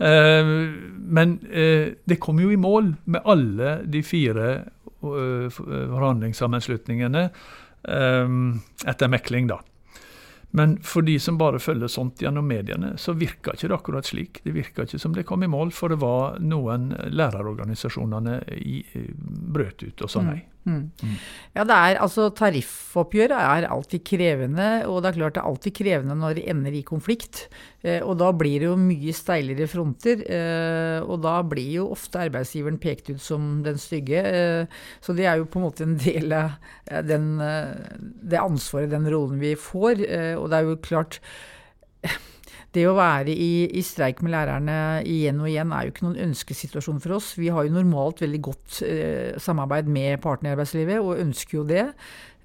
Men 0.00 1.28
det 1.40 2.18
kom 2.20 2.40
jo 2.44 2.50
i 2.52 2.60
mål 2.60 2.92
med 3.08 3.20
alle 3.24 3.80
de 3.88 4.02
fire 4.04 4.68
forhandlingssammenslutningene 5.00 7.30
etter 7.88 9.08
mekling, 9.08 9.48
da. 9.48 9.64
Men 10.50 10.78
for 10.82 11.06
de 11.06 11.14
som 11.22 11.38
bare 11.38 11.60
følger 11.62 11.90
sånt 11.90 12.22
gjennom 12.22 12.46
mediene, 12.46 12.96
så 12.98 13.14
virka 13.14 13.54
ikke 13.54 13.68
det 13.70 13.76
akkurat 13.76 14.08
slik. 14.08 14.40
Det 14.42 14.54
virka 14.54 14.86
ikke 14.86 14.98
som 14.98 15.14
det 15.14 15.26
kom 15.28 15.44
i 15.46 15.50
mål, 15.50 15.70
for 15.74 15.92
det 15.92 16.00
var 16.02 16.40
noen 16.42 16.90
lærerorganisasjonene 17.14 18.40
i, 18.58 18.80
brøt 19.54 19.84
ut 19.86 20.06
og 20.06 20.10
sa 20.10 20.24
nei. 20.26 20.40
Mm. 20.42 20.48
Mm. 20.68 20.90
Ja, 21.56 21.64
det 21.64 21.74
er 21.74 21.98
altså 22.04 22.26
Tariffoppgjøret 22.36 23.32
er 23.32 23.66
alltid 23.72 24.02
krevende, 24.04 24.68
og 24.90 25.00
det 25.00 25.10
er 25.10 25.16
klart 25.16 25.36
det 25.36 25.42
er 25.42 25.48
alltid 25.48 25.74
krevende 25.78 26.16
når 26.20 26.36
det 26.36 26.44
ender 26.52 26.76
i 26.76 26.82
konflikt. 26.86 27.46
Eh, 27.80 28.00
og 28.04 28.18
da 28.20 28.28
blir 28.36 28.60
det 28.60 28.68
jo 28.68 28.76
mye 28.80 29.14
steilere 29.16 29.68
fronter, 29.70 30.24
eh, 30.28 31.00
og 31.00 31.22
da 31.24 31.38
blir 31.48 31.78
jo 31.78 31.88
ofte 31.94 32.20
arbeidsgiveren 32.26 32.80
pekt 32.82 33.08
ut 33.14 33.22
som 33.24 33.62
den 33.66 33.80
stygge. 33.80 34.20
Eh, 34.20 34.80
så 35.00 35.16
det 35.16 35.26
er 35.30 35.40
jo 35.40 35.48
på 35.48 35.60
en 35.60 35.66
måte 35.68 35.86
en 35.88 35.96
del 36.00 36.36
av 36.36 36.58
den, 37.06 37.32
det 37.40 38.40
ansvaret, 38.40 38.92
den 38.92 39.08
rollen 39.10 39.40
vi 39.40 39.54
får. 39.58 40.04
Og 40.40 40.50
det 40.50 40.58
er 40.58 40.66
jo 40.66 40.80
klart 40.84 41.20
det 42.76 42.84
å 42.86 42.94
være 42.94 43.32
i, 43.34 43.66
i, 43.74 43.82
streik 43.82 44.20
med 44.22 44.30
lærerne 44.30 44.74
igjen 45.08 45.40
og 45.42 45.48
igjen 45.50 45.72
er 45.74 45.86
jo 45.86 45.92
ikke 45.94 46.04
noen 46.06 46.20
ønskesituasjon 46.28 47.00
for 47.02 47.16
oss. 47.16 47.32
Vi 47.38 47.50
har 47.50 47.66
jo 47.66 47.74
normalt 47.74 48.22
veldig 48.22 48.40
godt 48.46 48.80
eh, 48.86 49.38
samarbeid 49.42 49.90
med 49.90 50.20
partene 50.22 50.52
i 50.52 50.54
arbeidslivet, 50.54 51.00
og 51.02 51.18
ønsker 51.18 51.58
jo 51.58 51.64
det. 51.66 51.88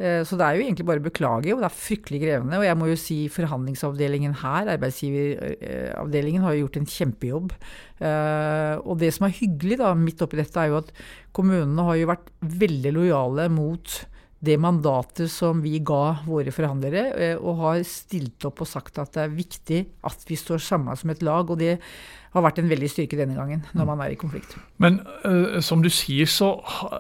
Eh, 0.02 0.24
så 0.26 0.40
det 0.40 0.48
er 0.48 0.58
jo 0.58 0.66
egentlig 0.66 0.88
bare 0.90 1.04
å 1.04 1.06
beklage, 1.06 1.54
og 1.54 1.62
det 1.62 1.70
er 1.70 1.78
fryktelig 1.78 2.24
krevende. 2.24 2.58
Og 2.58 2.66
jeg 2.66 2.80
må 2.82 2.90
jo 2.90 2.98
si 3.00 3.20
forhandlingsavdelingen 3.36 4.34
her, 4.42 4.74
arbeidsgiveravdelingen, 4.74 6.48
har 6.48 6.56
jo 6.58 6.66
gjort 6.66 6.82
en 6.82 6.90
kjempejobb. 6.96 7.56
Eh, 8.02 8.74
og 8.82 8.98
det 9.04 9.14
som 9.14 9.30
er 9.30 9.38
hyggelig 9.44 9.80
da, 9.84 9.94
midt 10.00 10.26
oppi 10.26 10.42
dette, 10.42 10.58
er 10.58 10.74
jo 10.74 10.82
at 10.82 10.92
kommunene 11.38 11.86
har 11.86 12.02
jo 12.02 12.12
vært 12.16 12.34
veldig 12.66 12.98
lojale 12.98 13.50
mot 13.54 14.02
det 14.46 14.58
mandatet 14.62 15.32
som 15.32 15.62
vi 15.64 15.80
ga 15.86 16.20
våre 16.26 16.54
forhandlere, 16.54 17.06
eh, 17.16 17.38
og 17.38 17.62
har 17.64 17.82
stilt 17.88 18.46
opp 18.48 18.64
og 18.64 18.70
sagt 18.70 19.00
at 19.02 19.16
det 19.16 19.26
er 19.26 19.34
viktig 19.34 19.82
at 20.06 20.28
vi 20.30 20.38
står 20.40 20.64
samla 20.64 20.96
som 21.00 21.14
et 21.14 21.26
lag. 21.26 21.50
og 21.50 21.60
det 21.60 21.80
har 22.36 22.44
vært 22.44 22.60
en 22.60 22.68
veldig 22.68 22.88
styrke 22.92 23.16
denne 23.16 23.36
gangen, 23.38 23.62
når 23.78 23.88
man 23.88 24.02
er 24.04 24.12
i 24.12 24.20
konflikt. 24.20 24.58
Men 24.84 25.00
uh, 25.24 25.62
som 25.64 25.80
du 25.84 25.88
sier, 25.94 26.28
så, 26.28 26.50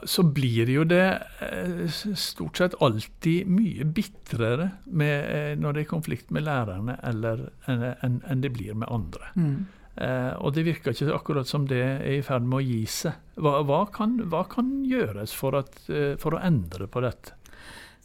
så, 0.07 0.23
blir 0.23 0.71
jo 0.71 0.85
det 0.87 1.03
uh, 1.41 1.97
stort 2.15 2.61
sett 2.61 2.77
alltid 2.79 3.49
mye 3.51 3.87
bitrere 3.97 4.69
med, 4.85 5.27
uh, 5.27 5.51
når 5.59 5.75
det 5.75 5.83
er 5.83 5.91
konflikt 5.91 6.31
med 6.31 6.47
lærerne 6.47 6.95
enn 7.03 7.25
enn 7.67 8.21
en 8.23 8.45
det 8.45 8.53
blir 8.55 8.77
med 8.79 8.87
andre. 8.91 9.33
Mm. 9.35 9.65
Og 9.95 10.51
det 10.51 10.65
virker 10.67 10.91
ikke 10.91 11.13
akkurat 11.15 11.47
som 11.47 11.63
det 11.69 11.79
er 11.79 12.17
i 12.17 12.23
ferd 12.25 12.43
med 12.43 12.59
å 12.59 12.65
gi 12.65 12.81
seg. 12.91 13.15
Hva, 13.39 13.61
hva, 13.63 13.85
kan, 13.95 14.17
hva 14.27 14.41
kan, 14.51 14.73
gjøres 14.83 15.31
for, 15.31 15.55
at, 15.55 15.77
for 16.19 16.35
å 16.35 16.41
endre 16.43 16.89
på 16.91 17.03
dette? 17.05 17.37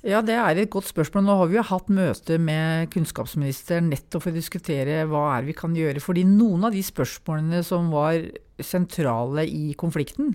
Ja, 0.01 0.23
Det 0.25 0.33
er 0.33 0.57
et 0.57 0.71
godt 0.73 0.89
spørsmål. 0.89 1.27
Nå 1.27 1.35
har 1.37 1.49
vi 1.51 1.59
jo 1.59 1.67
hatt 1.69 1.91
møte 1.93 2.39
med 2.41 2.89
kunnskapsministeren 2.95 3.91
nettopp 3.93 4.25
for 4.25 4.33
å 4.33 4.39
diskutere 4.39 5.03
hva 5.11 5.27
er 5.35 5.45
vi 5.51 5.57
kan 5.57 5.75
gjøre. 5.77 6.01
Fordi 6.01 6.25
noen 6.25 6.65
av 6.65 6.73
de 6.73 6.81
spørsmålene 6.85 7.61
som 7.67 7.91
var 7.93 8.23
sentrale 8.65 9.45
i 9.45 9.75
konflikten, 9.77 10.33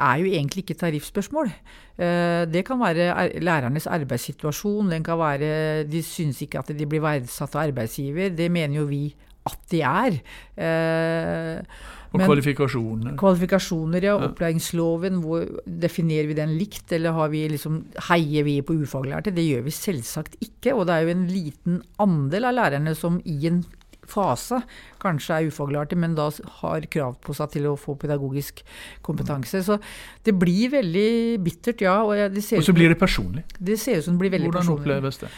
er 0.00 0.20
jo 0.22 0.30
egentlig 0.30 0.62
ikke 0.62 0.78
tariffspørsmål. 0.78 1.50
Eh, 1.98 2.44
det 2.46 2.62
kan 2.68 2.78
være 2.78 3.40
lærernes 3.42 3.88
arbeidssituasjon, 3.90 4.92
den 4.94 5.02
kan 5.04 5.18
være 5.18 5.82
de 5.90 6.02
syns 6.06 6.40
ikke 6.46 6.62
at 6.62 6.70
de 6.70 6.86
blir 6.86 7.02
verdsatt 7.02 7.58
av 7.58 7.66
arbeidsgiver. 7.66 8.30
Det 8.30 8.46
mener 8.50 8.78
jo 8.78 8.86
vi 8.88 9.08
at 9.48 9.58
de 9.72 9.80
er. 9.86 10.20
Eh, 10.60 11.88
og 12.10 12.18
Men, 12.18 12.26
kvalifikasjoner. 12.26 13.14
Kvalifikasjoner, 13.18 14.02
ja. 14.02 14.16
Opplæringsloven, 14.26 15.20
hvor 15.22 15.44
definerer 15.64 16.26
vi 16.26 16.34
den 16.34 16.56
likt, 16.58 16.90
eller 16.96 17.14
vi 17.30 17.44
liksom, 17.52 17.84
heier 18.08 18.46
vi 18.46 18.56
på 18.66 18.74
ufaglærte? 18.82 19.30
Det 19.34 19.46
gjør 19.46 19.62
vi 19.68 19.74
selvsagt 19.74 20.34
ikke. 20.42 20.74
Og 20.74 20.88
det 20.88 20.96
er 20.96 21.06
jo 21.06 21.14
en 21.14 21.28
liten 21.30 21.82
andel 22.02 22.50
av 22.50 22.56
lærerne 22.58 22.96
som 22.98 23.20
i 23.22 23.38
en 23.46 23.62
fase 24.10 24.60
kanskje 25.00 25.36
er 25.36 25.48
ufaglærte, 25.48 25.96
men 25.96 26.14
da 26.18 26.28
har 26.60 26.86
krav 26.92 27.16
på 27.24 27.34
seg 27.36 27.54
til 27.54 27.68
å 27.70 27.74
få 27.80 27.96
pedagogisk 28.00 28.62
kompetanse. 29.06 29.62
Så 29.64 29.78
det 30.26 30.34
blir 30.38 30.72
veldig 30.74 31.40
bittert, 31.44 31.84
ja. 31.86 32.00
Og, 32.04 32.16
det 32.34 32.44
ser 32.44 32.60
og 32.60 32.66
så 32.68 32.76
blir 32.76 32.92
det 32.92 32.98
personlig. 33.00 33.44
Det 33.58 33.78
ser 33.80 34.00
ut 34.00 34.08
som 34.08 34.18
det 34.18 34.24
blir 34.26 34.34
veldig 34.36 34.50
Hvordan 34.50 34.66
personlig. 34.66 34.86
Hvordan 34.86 34.98
oppleves 34.98 35.22
det? 35.22 35.30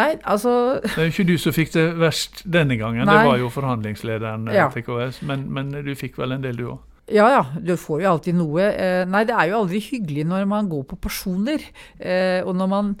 Nei, 0.00 0.10
altså... 0.24 0.52
Det 0.86 0.96
er 0.96 1.10
jo 1.10 1.16
ikke 1.16 1.28
du 1.32 1.36
som 1.42 1.56
fikk 1.56 1.74
det 1.76 1.88
verst 2.00 2.44
denne 2.44 2.78
gangen, 2.80 3.04
Nei. 3.04 3.18
det 3.18 3.32
var 3.32 3.42
jo 3.42 3.50
forhandlingslederen 3.52 4.48
eh, 4.48 4.60
ja. 4.62 4.70
til 4.72 4.86
KS. 4.86 5.24
Men, 5.28 5.48
men 5.52 5.74
du 5.84 5.92
fikk 5.98 6.20
vel 6.20 6.38
en 6.38 6.46
del, 6.46 6.56
du 6.60 6.70
òg? 6.76 6.86
Ja 7.10 7.26
ja, 7.32 7.40
du 7.58 7.74
får 7.80 8.04
jo 8.04 8.12
alltid 8.12 8.36
noe. 8.38 8.66
Eh, 8.70 9.02
nei, 9.10 9.24
det 9.26 9.34
er 9.34 9.50
jo 9.50 9.64
aldri 9.64 9.80
hyggelig 9.82 10.28
når 10.30 10.46
man 10.50 10.68
går 10.70 10.84
på 10.92 10.98
personer. 11.08 11.64
Eh, 11.98 12.38
og 12.44 12.54
når 12.58 12.70
man 12.70 12.92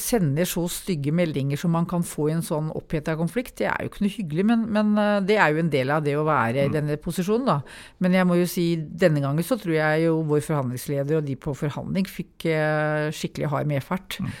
sender 0.00 0.48
så 0.48 0.62
stygge 0.72 1.12
meldinger 1.12 1.58
som 1.60 1.74
man 1.74 1.84
kan 1.88 2.04
få 2.06 2.30
i 2.30 2.32
en 2.32 2.44
sånn 2.44 2.70
oppheta 2.76 3.12
konflikt. 3.18 3.58
Det 3.60 3.66
er 3.68 3.84
jo 3.84 3.90
ikke 3.90 4.04
noe 4.06 4.14
hyggelig, 4.14 4.44
men, 4.48 4.62
men, 4.72 4.92
eh, 4.96 5.18
det 5.28 5.36
er 5.36 5.52
jo 5.52 5.60
en 5.60 5.72
del 5.72 5.92
av 5.92 6.06
det 6.06 6.14
å 6.16 6.24
være 6.24 6.64
i 6.64 6.70
mm. 6.70 6.76
denne 6.78 6.96
posisjonen, 7.02 7.48
da. 7.48 7.58
Men 8.00 8.16
jeg 8.16 8.28
må 8.28 8.38
jo 8.40 8.46
si 8.48 8.64
denne 8.80 9.20
gangen 9.20 9.44
så 9.44 9.58
tror 9.60 9.76
jeg 9.76 10.06
jo 10.06 10.14
vår 10.30 10.40
forhandlingsleder 10.46 11.18
og 11.18 11.28
de 11.28 11.36
på 11.40 11.52
forhandling 11.56 12.08
fikk 12.08 12.46
uh, 12.48 13.10
skikkelig 13.14 13.50
hard 13.52 13.68
medfart. 13.68 14.16
Mm. 14.20 14.32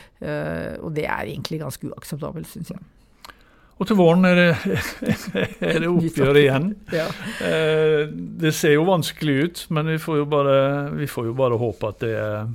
Og 0.84 0.90
det 0.92 1.06
er 1.08 1.30
egentlig 1.30 1.60
ganske 1.62 1.86
uakseptabelt, 1.88 2.48
syns 2.50 2.72
jeg. 2.74 2.80
Og 3.80 3.88
til 3.88 3.96
våren 3.96 4.26
er 4.28 4.36
det, 4.36 4.48
er 5.70 5.78
det 5.80 5.88
oppgjør 5.88 6.36
igjen. 6.36 6.66
Ja. 6.92 7.06
det 8.44 8.52
ser 8.56 8.74
jo 8.74 8.84
vanskelig 8.88 9.36
ut, 9.40 9.62
men 9.72 9.88
vi 9.94 9.96
får 10.02 10.20
jo 10.20 10.26
bare, 10.28 10.58
får 11.08 11.30
jo 11.30 11.36
bare 11.38 11.60
håpe 11.60 11.92
at 11.94 12.04
det 12.04 12.12
er 12.20 12.50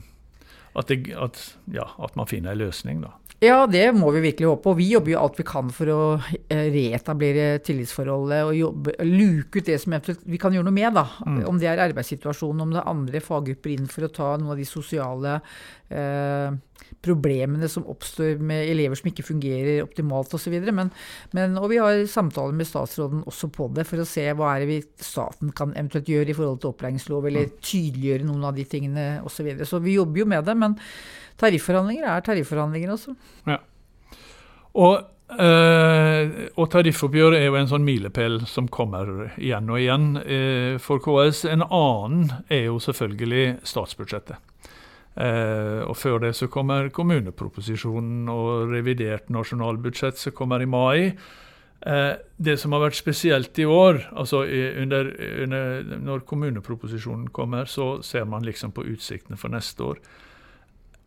at, 0.75 0.91
det, 0.91 1.13
at, 1.15 1.39
ja, 1.73 1.87
at 2.03 2.17
man 2.19 2.27
finner 2.29 2.53
en 2.53 2.65
løsning, 2.65 3.03
da. 3.05 3.15
Ja, 3.43 3.65
det 3.67 3.89
må 3.97 4.09
vi 4.15 4.21
virkelig 4.23 4.47
håpe. 4.47 4.71
Og 4.71 4.77
vi 4.79 4.87
jobber 4.93 5.11
jo 5.11 5.19
alt 5.19 5.39
vi 5.39 5.45
kan 5.47 5.71
for 5.75 5.91
å 5.91 6.01
eh, 6.47 6.69
reetablere 6.71 7.59
tillitsforholdet 7.65 8.41
og 8.47 8.55
jobbe, 8.55 8.95
luke 9.03 9.59
ut 9.59 9.67
det 9.67 9.77
som 9.81 9.97
vi 10.23 10.39
kan 10.41 10.55
gjøre 10.55 10.67
noe 10.69 10.75
med. 10.75 10.95
da. 10.95 11.05
Mm. 11.27 11.41
Om 11.51 11.59
det 11.59 11.69
er 11.71 11.83
arbeidssituasjonen, 11.89 12.63
om 12.63 12.71
det 12.73 12.79
er 12.81 12.93
andre 12.93 13.23
faggrupper 13.23 13.75
inn 13.75 13.89
for 13.91 14.07
å 14.07 14.13
ta 14.15 14.31
noen 14.39 14.55
av 14.55 14.61
de 14.61 14.67
sosiale 14.69 15.35
eh, 15.91 16.55
problemene 17.05 17.69
som 17.69 17.85
oppstår 17.91 18.39
med 18.41 18.65
elever 18.69 18.97
som 18.97 19.09
ikke 19.11 19.25
fungerer 19.27 19.83
optimalt 19.83 20.33
osv. 20.33 20.55
Men, 20.73 20.91
men, 21.37 21.57
og 21.61 21.69
vi 21.71 21.79
har 21.81 22.01
samtaler 22.09 22.55
med 22.57 22.69
statsråden 22.69 23.23
også 23.29 23.51
på 23.53 23.69
det, 23.75 23.85
for 23.89 24.01
å 24.01 24.07
se 24.09 24.25
hva 24.33 24.55
er 24.55 24.63
det 24.63 24.69
vi, 24.71 24.79
staten 25.03 25.53
kan 25.55 25.75
eventuelt 25.75 26.09
gjøre 26.09 26.33
i 26.33 26.37
forhold 26.37 26.63
til 26.63 26.73
opplæringslov, 26.73 27.29
eller 27.29 27.49
mm. 27.49 27.57
tydeliggjøre 27.61 28.29
noen 28.29 28.47
av 28.49 28.57
de 28.57 28.67
tingene 28.69 29.07
osv. 29.21 29.35
Så, 29.35 29.43
videre. 29.45 29.67
så 29.67 29.81
vi 29.83 29.97
jobber 29.97 30.23
jo 30.23 30.29
med 30.31 30.47
det. 30.47 30.55
men 30.57 30.77
tarifforhandlinger 31.41 32.07
er 32.07 32.23
tarifforhandlinger 32.23 32.93
også. 32.93 33.13
Ja. 33.49 33.59
Og, 34.75 35.03
øh, 35.35 36.31
og 36.55 36.71
tariffoppgjør 36.71 37.37
er 37.37 37.45
jo 37.49 37.59
en 37.59 37.69
sånn 37.69 37.85
milepæl 37.87 38.41
som 38.49 38.71
kommer 38.71 39.11
igjen 39.35 39.69
og 39.69 39.81
igjen 39.81 40.09
øh, 40.23 40.79
for 40.83 41.03
KS. 41.03 41.45
En 41.51 41.67
annen 41.67 42.31
er 42.49 42.67
jo 42.69 42.79
selvfølgelig 42.83 43.59
statsbudsjettet. 43.67 44.39
Uh, 45.15 45.87
og 45.87 45.95
Før 45.95 46.19
det 46.25 46.33
så 46.35 46.49
kommer 46.51 46.91
kommuneproposisjonen 46.91 48.27
og 48.31 48.71
revidert 48.73 49.29
nasjonalbudsjett 49.31 50.19
som 50.19 50.35
kommer 50.35 50.63
i 50.63 50.67
mai. 50.67 51.13
Uh, 51.85 52.17
det 52.35 52.57
som 52.59 52.75
har 52.75 52.83
vært 52.83 52.99
spesielt 52.99 53.59
i 53.61 53.67
år, 53.69 54.01
altså 54.11 54.43
under, 54.83 55.11
under, 55.45 55.95
når 56.03 56.25
kommuneproposisjonen 56.27 57.29
kommer, 57.35 57.69
så 57.69 58.01
ser 58.03 58.27
man 58.27 58.43
liksom 58.43 58.75
på 58.75 58.83
utsiktene 58.91 59.39
for 59.39 59.55
neste 59.55 59.87
år. 59.93 60.03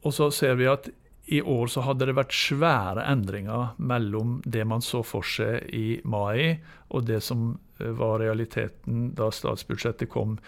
Og 0.07 0.15
så 0.15 0.31
ser 0.33 0.57
vi 0.57 0.71
at 0.71 0.89
i 1.29 1.43
år 1.43 1.69
så 1.69 1.83
hadde 1.85 2.07
det 2.09 2.17
vært 2.17 2.33
svære 2.33 3.05
endringer 3.05 3.75
mellom 3.77 4.39
det 4.49 4.65
man 4.69 4.81
så 4.85 5.03
for 5.05 5.27
seg 5.27 5.67
i 5.77 5.99
mai, 6.09 6.57
og 6.89 7.05
det 7.11 7.21
som 7.25 7.51
eh, 7.79 7.93
var 7.99 8.23
realiteten 8.23 9.11
da 9.19 9.29
statsbudsjettet 9.35 10.09
kom 10.09 10.39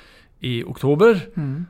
i 0.41 0.63
oktober. 0.65 1.21
Mm. 1.37 1.67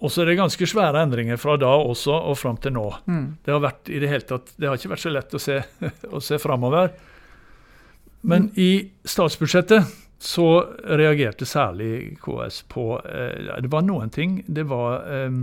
Og 0.00 0.12
så 0.12 0.22
er 0.22 0.30
det 0.30 0.38
ganske 0.38 0.66
svære 0.68 1.02
endringer 1.04 1.36
fra 1.40 1.58
da 1.60 1.70
også 1.76 2.14
og 2.30 2.38
fram 2.40 2.56
til 2.62 2.72
nå. 2.72 2.86
Mm. 3.04 3.24
Det 3.44 3.52
har 3.52 3.60
vært 3.60 3.90
i 3.92 4.00
det 4.00 4.20
tatt, 4.28 4.54
det 4.56 4.68
har 4.68 4.78
ikke 4.78 4.94
vært 4.94 5.04
så 5.04 5.12
lett 5.12 5.34
å 5.36 5.40
se, 5.42 5.58
å 6.16 6.22
se 6.24 6.38
framover. 6.40 6.94
Men 8.20 8.48
mm. 8.48 8.54
i 8.60 8.70
statsbudsjettet 9.08 9.98
så 10.20 10.46
reagerte 11.00 11.48
særlig 11.48 12.18
KS 12.20 12.62
på 12.68 12.84
eh, 13.00 13.60
Det 13.60 13.72
var 13.72 13.84
noen 13.84 14.12
ting. 14.12 14.40
Det 14.46 14.66
var 14.68 15.04
eh, 15.08 15.36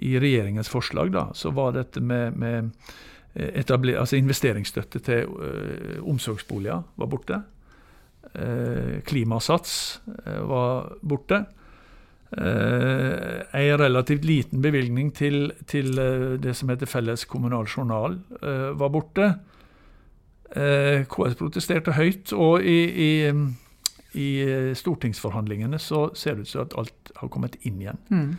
i 0.00 0.16
regjeringens 0.18 0.70
forslag 0.70 1.12
da, 1.14 1.28
så 1.34 1.50
var 1.54 1.74
dette 1.76 2.02
med, 2.02 2.36
med 2.38 2.70
etabler, 3.34 3.98
altså 4.00 4.18
investeringsstøtte 4.18 5.02
til 5.06 5.26
eh, 5.46 5.96
omsorgsboliger 6.02 6.82
var 6.98 7.10
borte. 7.10 7.42
Uh, 8.30 9.00
klimasats 9.08 9.72
uh, 10.06 10.42
var 10.46 10.90
borte. 11.00 11.40
Uh, 12.30 13.42
en 13.58 13.80
relativt 13.80 14.24
liten 14.24 14.62
bevilgning 14.62 15.10
til, 15.16 15.50
til 15.66 15.96
det 16.42 16.54
som 16.56 16.70
heter 16.70 16.86
Felles 16.86 17.24
kommunal 17.26 17.66
journal, 17.66 18.20
var 18.78 18.92
borte. 18.94 19.32
KS 20.50 21.36
protesterte 21.38 21.94
høyt, 21.94 22.32
og 22.34 22.64
i, 22.66 22.78
i, 22.90 23.10
i, 24.18 24.28
stortingsforhandlingene 24.74 25.78
så 25.78 26.08
ser 26.18 26.38
det 26.38 26.46
ut 26.46 26.52
som 26.52 26.64
at 26.64 26.74
alt 26.82 27.12
har 27.20 27.30
kommet 27.30 27.58
inn 27.62 27.82
igjen. 27.82 28.00
Mm. 28.10 28.32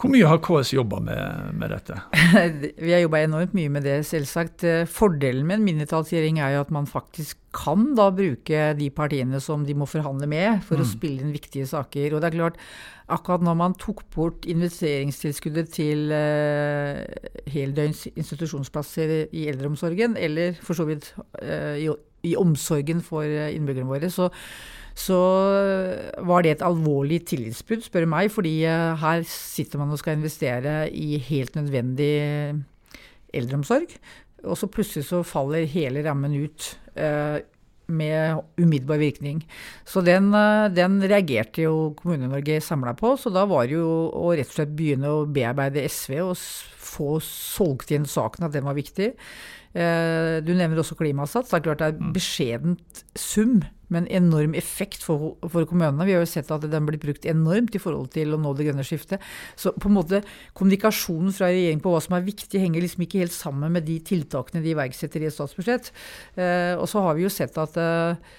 Hvor 0.00 0.10
mye 0.10 0.26
har 0.26 0.40
KS 0.42 0.72
jobba 0.72 0.98
med, 1.04 1.52
med, 1.60 1.70
dette? 1.70 1.98
Vi 2.84 2.90
har 2.90 3.04
jobba 3.04 3.20
enormt 3.22 3.52
mye 3.54 3.70
med 3.70 3.84
det, 3.86 4.00
selvsagt. 4.08 4.64
Fordelen 4.90 5.46
med 5.46 5.60
en 5.60 5.66
mindretallsregjering 5.68 6.40
er 6.42 6.56
jo 6.56 6.64
at 6.64 6.72
man 6.74 6.88
faktisk 6.90 7.38
kan 7.54 7.92
da 7.98 8.08
bruke 8.14 8.72
de 8.78 8.88
partiene 8.94 9.38
som 9.44 9.66
de 9.68 9.76
må 9.78 9.86
forhandle 9.86 10.26
med, 10.30 10.64
for 10.66 10.80
mm. 10.80 10.82
å 10.82 10.88
spille 10.88 11.22
inn 11.22 11.34
viktige 11.34 11.68
saker. 11.70 12.16
Og 12.16 12.22
det 12.22 12.30
er 12.32 12.38
klart, 12.38 12.58
akkurat 13.12 13.44
når 13.44 13.58
man 13.60 13.78
tok 13.78 14.02
bort 14.14 14.48
investeringstilskuddet 14.48 15.70
til 15.76 16.10
uh, 16.10 17.04
heldøgns 17.52 18.06
institusjonsplasser 18.14 19.16
i 19.28 19.46
eldreomsorgen, 19.52 20.16
eller 20.16 20.56
for 20.64 20.78
så 20.78 20.88
vidt 20.88 21.12
uh, 21.44 21.76
i, 21.76 21.90
i 22.26 22.36
omsorgen 22.40 23.04
for 23.04 23.28
innbyggerne 23.28 23.92
våre, 23.92 24.10
så 24.10 24.32
så 24.98 25.18
var 26.26 26.44
det 26.44 26.56
et 26.56 26.64
alvorlig 26.66 27.22
tillitsbrudd, 27.30 27.84
spør 27.86 28.08
meg. 28.10 28.32
Fordi 28.34 28.56
eh, 28.68 28.90
her 29.02 29.24
sitter 29.28 29.80
man 29.80 29.94
og 29.94 30.02
skal 30.02 30.18
investere 30.18 30.86
i 30.90 31.16
helt 31.30 31.56
nødvendig 31.58 32.12
eldreomsorg. 33.32 33.96
Og 34.42 34.58
så 34.58 34.68
plutselig 34.70 35.06
så 35.08 35.22
faller 35.26 35.68
hele 35.70 36.04
rammen 36.04 36.34
ut. 36.44 36.74
Eh, 36.98 37.40
med 37.92 38.42
umiddelbar 38.56 38.96
virkning. 38.96 39.42
Så 39.84 40.00
den, 40.00 40.34
eh, 40.34 40.68
den 40.68 41.00
reagerte 41.02 41.62
jo 41.62 41.94
Kommune-Norge 41.98 42.60
samla 42.60 42.94
på. 42.94 43.16
Så 43.18 43.32
da 43.32 43.44
var 43.44 43.66
det 43.66 43.76
jo 43.76 44.10
å 44.14 44.32
rett 44.36 44.48
og 44.48 44.54
slett 44.54 44.76
begynne 44.76 45.08
å 45.08 45.26
bearbeide 45.26 45.84
SV 45.84 46.20
og 46.22 46.36
få 46.36 47.20
solgt 47.20 47.90
inn 47.90 48.04
saken, 48.04 48.46
at 48.46 48.52
den 48.52 48.64
var 48.64 48.74
viktig. 48.74 49.12
Eh, 49.72 50.40
du 50.44 50.52
nevner 50.52 50.80
også 50.82 50.96
Klimasats. 50.98 51.50
Det 51.50 51.58
er 51.58 51.64
klart 51.64 51.80
det 51.80 51.88
er 51.92 51.96
mm. 51.96 52.10
beskjedent 52.12 53.02
sum, 53.18 53.62
men 53.92 54.08
enorm 54.12 54.56
effekt 54.56 55.04
for, 55.04 55.34
for, 55.48 55.66
kommunene. 55.68 56.04
Vi 56.08 56.14
har 56.16 56.24
jo 56.24 56.28
sett 56.28 56.52
at 56.52 56.66
den 56.68 56.88
blir 56.88 57.00
brukt 57.00 57.26
enormt 57.28 57.76
i 57.76 57.80
forhold 57.80 58.12
til 58.14 58.36
å 58.36 58.40
nå 58.40 58.52
det 58.56 58.68
grønne 58.68 58.84
skiftet. 58.86 59.24
Så 59.56 59.74
på 59.76 59.88
en 59.88 59.96
måte 59.96 60.22
kommunikasjonen 60.58 61.32
fra 61.36 61.50
regjeringen 61.52 61.82
på 61.84 61.94
hva 61.94 62.02
som 62.04 62.18
er 62.18 62.28
viktig, 62.28 62.60
henger 62.60 62.84
liksom 62.84 63.06
ikke 63.06 63.24
helt 63.24 63.36
sammen 63.36 63.72
med 63.72 63.88
de 63.88 63.98
tiltakene 64.04 64.64
de 64.64 64.72
iverksetter 64.74 65.24
i 65.24 65.28
et 65.30 65.36
statsbudsjett. 65.36 65.92
Eh, 66.36 66.76
og 66.76 66.86
så 66.92 67.04
har 67.06 67.18
vi 67.18 67.26
jo 67.26 67.32
sett 67.32 67.56
at 67.60 67.76
eh, 67.80 68.38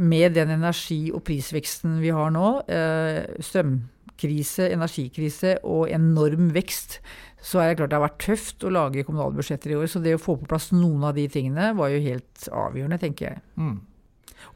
med 0.00 0.36
den 0.36 0.52
energi- 0.56 1.12
og 1.12 1.26
prisveksten 1.26 1.98
vi 2.00 2.12
har 2.16 2.30
nå, 2.32 2.46
strømkrise, 3.44 4.70
energikrise 4.72 5.58
og 5.60 5.90
enorm 5.92 6.48
vekst, 6.56 7.02
så 7.40 7.62
er 7.62 7.70
det 7.70 7.80
klart 7.80 7.92
det 7.92 7.98
har 7.98 8.06
vært 8.06 8.24
tøft 8.24 8.64
å 8.66 8.72
lage 8.74 9.04
kommunalbudsjetter 9.06 9.72
i 9.72 9.78
år. 9.80 9.86
Så 9.90 10.02
det 10.04 10.16
å 10.16 10.22
få 10.22 10.36
på 10.40 10.48
plass 10.50 10.70
noen 10.76 11.06
av 11.08 11.14
de 11.16 11.26
tingene 11.32 11.72
var 11.78 11.92
jo 11.92 12.02
helt 12.04 12.50
avgjørende, 12.52 13.00
tenker 13.00 13.30
jeg. 13.30 13.44
Mm. 13.60 13.78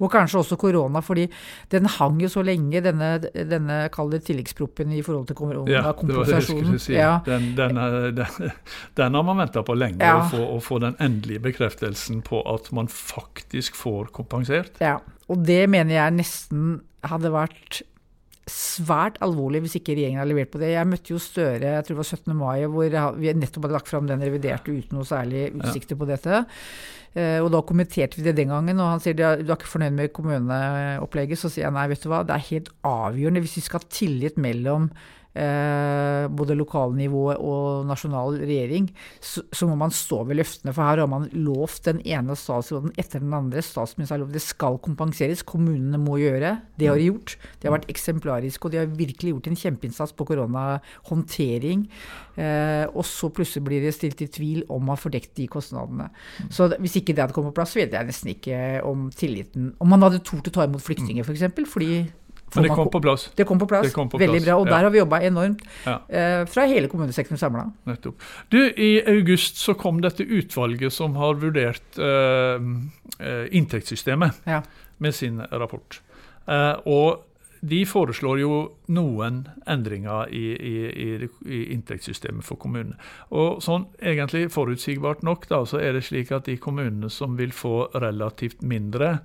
Og 0.02 0.10
kanskje 0.12 0.40
også 0.40 0.56
korona, 0.58 1.02
fordi 1.04 1.26
den 1.72 1.86
hang 1.98 2.18
jo 2.22 2.30
så 2.32 2.42
lenge, 2.46 2.80
denne, 2.84 3.10
denne 3.34 3.78
kall 3.94 4.10
det 4.14 4.24
tilleggsproppen 4.28 4.92
i 4.96 5.02
forhold 5.04 5.28
til 5.30 5.38
koronakompensasjonen. 5.38 6.72
Ja, 6.72 6.74
skulle 6.74 6.82
si. 6.82 6.96
Ja. 6.96 7.12
Den, 7.26 7.52
den, 7.58 7.80
den, 8.16 8.50
den, 8.98 9.18
har 9.18 9.26
man 9.28 9.42
venta 9.44 9.64
på 9.66 9.76
lenge, 9.78 10.02
ja. 10.02 10.18
å, 10.22 10.28
få, 10.32 10.42
å, 10.56 10.60
få, 10.64 10.80
den 10.84 10.98
endelige 11.02 11.44
bekreftelsen 11.50 12.24
på 12.26 12.42
at 12.50 12.70
man 12.76 12.90
faktisk 12.90 13.78
får 13.78 14.10
kompensert. 14.16 14.80
Ja, 14.82 14.98
og 15.30 15.44
det 15.46 15.64
mener 15.72 15.98
jeg 15.98 16.18
nesten 16.18 16.78
hadde 17.04 17.30
vært 17.34 17.84
svært 18.50 19.16
alvorlig 19.24 19.62
hvis 19.64 19.78
ikke 19.78 19.94
regjeringen 19.96 20.20
har 20.20 20.28
levert 20.28 20.50
på 20.52 20.60
det. 20.60 20.74
Jeg 20.74 20.88
møtte 20.90 21.14
jo 21.14 21.20
Støre 21.22 21.76
jeg 21.76 21.86
tror 21.86 21.96
det 21.96 22.02
var 22.02 22.10
17. 22.10 22.34
mai, 22.36 22.66
hvor 22.68 23.16
vi 23.16 23.32
nettopp 23.32 23.66
hadde 23.66 23.78
lagt 23.78 23.90
fram 23.90 24.10
den 24.10 24.24
reviderte 24.24 24.74
uten 24.74 24.98
noe 24.98 25.08
særlig 25.08 25.46
utsikter 25.54 25.98
på 26.00 26.08
dette. 26.08 26.44
Eh, 27.14 27.38
og 27.38 27.50
da 27.54 27.62
kommenterte 27.64 28.18
vi 28.18 28.26
det 28.26 28.36
den 28.40 28.50
gangen, 28.52 28.80
og 28.82 28.90
han 28.96 29.02
sier 29.02 29.16
du 29.16 29.24
er 29.24 29.56
ikke 29.56 29.70
fornøyd 29.70 29.96
med 29.96 30.14
kommuneopplegget. 30.16 31.40
Så 31.40 31.52
sier 31.52 31.68
jeg 31.68 31.76
nei, 31.76 31.88
vet 31.92 32.04
du 32.04 32.10
hva, 32.12 32.24
det 32.26 32.36
er 32.36 32.48
helt 32.50 32.72
avgjørende 32.90 33.44
hvis 33.44 33.58
vi 33.60 33.66
skal 33.68 33.82
ha 33.82 33.92
tillit 34.00 34.40
mellom 34.40 34.90
både 35.34 36.54
lokalnivået 36.54 37.40
og 37.42 37.88
nasjonal 37.88 38.36
regjering, 38.38 38.86
så, 39.18 39.42
så, 39.50 39.66
må 39.66 39.74
man 39.80 39.90
stå 39.90 40.20
ved 40.28 40.38
løftene. 40.38 40.72
For 40.74 40.86
her 40.86 41.02
har 41.02 41.10
man 41.10 41.26
lovt 41.32 41.88
den 41.88 42.00
ene 42.06 42.36
statsråden 42.38 42.94
etter 43.00 43.22
den 43.22 43.34
andre. 43.34 43.62
Statsministeren 43.64 44.20
har 44.20 44.24
lovt 44.24 44.36
det 44.36 44.44
skal 44.44 44.78
kompenseres. 44.84 45.42
Kommunene 45.46 45.98
må 45.98 46.20
gjøre. 46.22 46.54
Det 46.78 46.88
har 46.90 47.00
de 47.00 47.08
gjort. 47.08 47.36
De 47.58 47.68
har 47.68 47.76
vært 47.76 47.90
eksemplariske, 47.90 48.62
og 48.62 48.74
de 48.74 48.82
har 48.82 48.94
virkelig 48.94 49.34
gjort 49.34 49.50
en 49.50 49.60
kjempeinnsats 49.64 50.14
på 50.14 50.28
koronahåndtering. 50.30 51.86
Eh, 52.38 52.86
og 52.90 53.04
så 53.06 53.30
plutselig 53.34 53.64
blir 53.68 53.84
det 53.84 53.94
stilt 53.94 54.22
i 54.24 54.30
tvil 54.30 54.64
om 54.72 54.86
man 54.90 54.98
får 55.00 55.16
dekket 55.16 55.38
de 55.38 55.48
kostnadene. 55.50 56.10
Så 56.50 56.68
hvis 56.78 56.98
ikke 57.00 57.14
det 57.14 57.26
hadde 57.26 57.36
kommet 57.36 57.54
på 57.54 57.60
plass, 57.60 57.76
vet 57.78 57.94
jeg 57.94 58.08
nesten 58.08 58.34
ikke 58.34 58.58
om 58.86 59.08
tilliten 59.14 59.72
Om 59.80 59.90
man 59.90 60.02
hadde 60.02 60.22
tort 60.26 60.48
å 60.48 60.52
ta 60.54 60.66
imot 60.66 60.82
flyktninger, 60.82 61.26
f.eks. 61.26 61.46
For 61.54 61.74
fordi 61.78 62.04
men 62.54 62.68
det 62.68 62.74
kom 62.74 62.90
på 62.90 63.00
plass. 63.02 63.26
Det 63.36 63.46
kom 63.48 63.58
på 63.58 63.68
plass. 63.70 63.92
Kom 63.94 64.10
på 64.10 64.20
Veldig 64.20 64.42
bra. 64.44 64.56
Og 64.60 64.68
der 64.70 64.86
har 64.86 64.92
vi 64.94 65.00
jobba 65.00 65.20
enormt. 65.26 65.64
Ja. 65.84 65.98
Eh, 66.08 66.44
fra 66.50 66.66
hele 66.70 66.88
kommunesektoren 66.92 67.40
samla. 67.40 67.66
Nettopp. 67.90 68.22
Du, 68.52 68.60
I 68.62 69.02
august 69.10 69.60
så 69.62 69.74
kom 69.78 70.00
dette 70.04 70.24
utvalget 70.24 70.94
som 70.94 71.18
har 71.20 71.38
vurdert 71.42 71.98
eh, 71.98 72.58
inntektssystemet, 73.54 74.42
ja. 74.48 74.62
med 74.98 75.14
sin 75.14 75.42
rapport. 75.50 76.00
Eh, 76.46 76.74
og 76.84 77.24
de 77.64 77.80
foreslår 77.88 78.40
jo 78.42 78.56
noen 78.92 79.44
endringer 79.70 80.28
i, 80.28 80.42
i, 80.52 80.74
i, 80.90 81.28
i, 81.48 81.60
inntektssystemet 81.72 82.44
for 82.44 82.60
kommunene. 82.60 82.98
Og 83.32 83.62
sånn 83.64 83.86
egentlig 84.04 84.50
forutsigbart 84.52 85.24
nok, 85.24 85.48
da, 85.48 85.62
så 85.68 85.80
er 85.80 85.96
det 85.96 86.04
slik 86.10 86.32
at 86.34 86.50
de 86.50 86.58
kommunene 86.60 87.08
som 87.12 87.38
vil 87.40 87.54
få 87.56 87.86
relativt 87.94 88.60
mindre, 88.60 89.16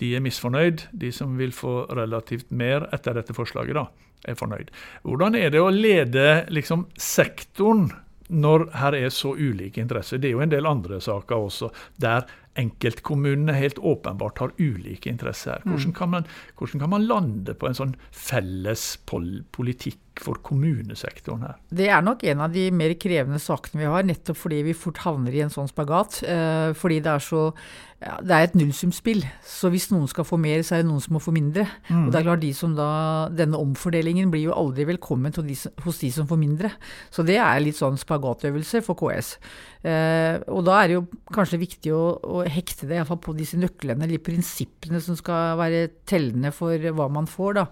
de 0.00 0.14
er 0.16 0.24
misfornøyd. 0.24 0.88
De 0.92 1.12
som 1.14 1.36
vil 1.38 1.54
få 1.56 1.84
relativt 1.96 2.50
mer 2.50 2.88
etter 2.94 3.16
dette 3.16 3.36
forslaget, 3.36 3.78
da, 3.78 3.86
er 4.28 4.38
fornøyd. 4.38 4.72
Hvordan 5.06 5.38
er 5.38 5.52
det 5.54 5.62
å 5.62 5.72
lede 5.72 6.26
liksom, 6.52 6.86
sektoren 7.00 7.88
når 8.26 8.66
her 8.80 8.96
er 8.98 9.12
så 9.14 9.34
ulike 9.38 9.80
interesser? 9.82 10.20
Det 10.20 10.30
er 10.30 10.36
jo 10.36 10.44
en 10.44 10.52
del 10.52 10.68
andre 10.68 11.00
saker 11.02 11.48
også 11.48 11.70
der 12.02 12.26
enkeltkommunene 12.56 13.52
helt 13.56 13.78
åpenbart 13.78 14.40
har 14.40 14.54
ulike 14.58 15.10
interesser. 15.12 15.60
Mm. 15.64 15.72
Hvordan 15.72 15.94
kan 15.96 16.12
man, 16.14 16.26
hvordan 16.56 16.82
kan 16.82 16.92
man 16.92 17.06
lande 17.08 17.54
på 17.54 17.68
en 17.68 17.76
sånn 17.76 17.94
felles 18.10 18.94
politikk 19.06 20.00
for 20.22 20.40
kommunesektoren 20.44 21.44
her? 21.46 21.58
Det 21.68 21.88
er 21.92 22.04
nok 22.04 22.24
en 22.30 22.44
av 22.46 22.54
de 22.54 22.68
mer 22.74 22.94
krevende 23.00 23.40
sakene 23.42 23.82
vi 23.82 23.90
har, 23.90 24.06
nettopp 24.06 24.38
fordi 24.40 24.62
vi 24.68 24.76
fort 24.76 25.02
havner 25.04 25.34
i 25.34 25.42
en 25.44 25.52
sånn 25.52 25.70
spagat. 25.70 26.22
Eh, 26.26 26.70
fordi 26.78 27.02
det 27.04 27.12
er 27.12 27.24
så 27.24 27.50
ja, 27.96 28.18
det 28.20 28.34
er 28.34 28.44
et 28.44 28.56
nullsumspill. 28.58 29.22
Så 29.40 29.70
hvis 29.72 29.86
noen 29.88 30.04
skal 30.10 30.26
få 30.28 30.36
mer, 30.40 30.60
så 30.66 30.76
er 30.76 30.82
det 30.82 30.88
noen 30.90 31.00
som 31.00 31.14
må 31.16 31.20
få 31.22 31.32
mindre. 31.32 31.64
Mm. 31.88 32.02
Og 32.02 32.10
det 32.12 32.18
er 32.18 32.26
klart 32.26 32.42
de 32.42 32.50
som 32.56 32.74
da, 32.76 32.88
Denne 33.32 33.56
omfordelingen 33.56 34.28
blir 34.32 34.50
jo 34.50 34.56
aldri 34.56 34.84
velkommen 34.90 35.32
hos 35.32 36.02
de 36.02 36.10
som 36.12 36.28
får 36.28 36.40
mindre. 36.40 36.70
Så 37.10 37.24
det 37.24 37.38
er 37.40 37.62
litt 37.64 37.78
sånn 37.78 37.96
spagatøvelse 38.00 38.82
for 38.84 39.00
KS. 39.00 39.36
Eh, 39.80 40.36
og 40.52 40.66
da 40.68 40.82
er 40.82 40.90
det 40.90 40.98
jo 40.98 41.06
kanskje 41.32 41.62
viktig 41.62 41.94
å, 41.96 42.02
å 42.20 42.44
hekte 42.44 42.88
det 42.90 42.98
iallfall 42.98 43.22
på 43.24 43.36
disse 43.38 43.56
nøklene, 43.60 44.04
eller 44.04 44.20
prinsippene 44.20 45.00
som 45.00 45.16
skal 45.16 45.56
være 45.60 45.86
tellende 46.04 46.52
for 46.52 46.76
hva 46.76 47.08
man 47.12 47.30
får, 47.30 47.56
da. 47.62 47.66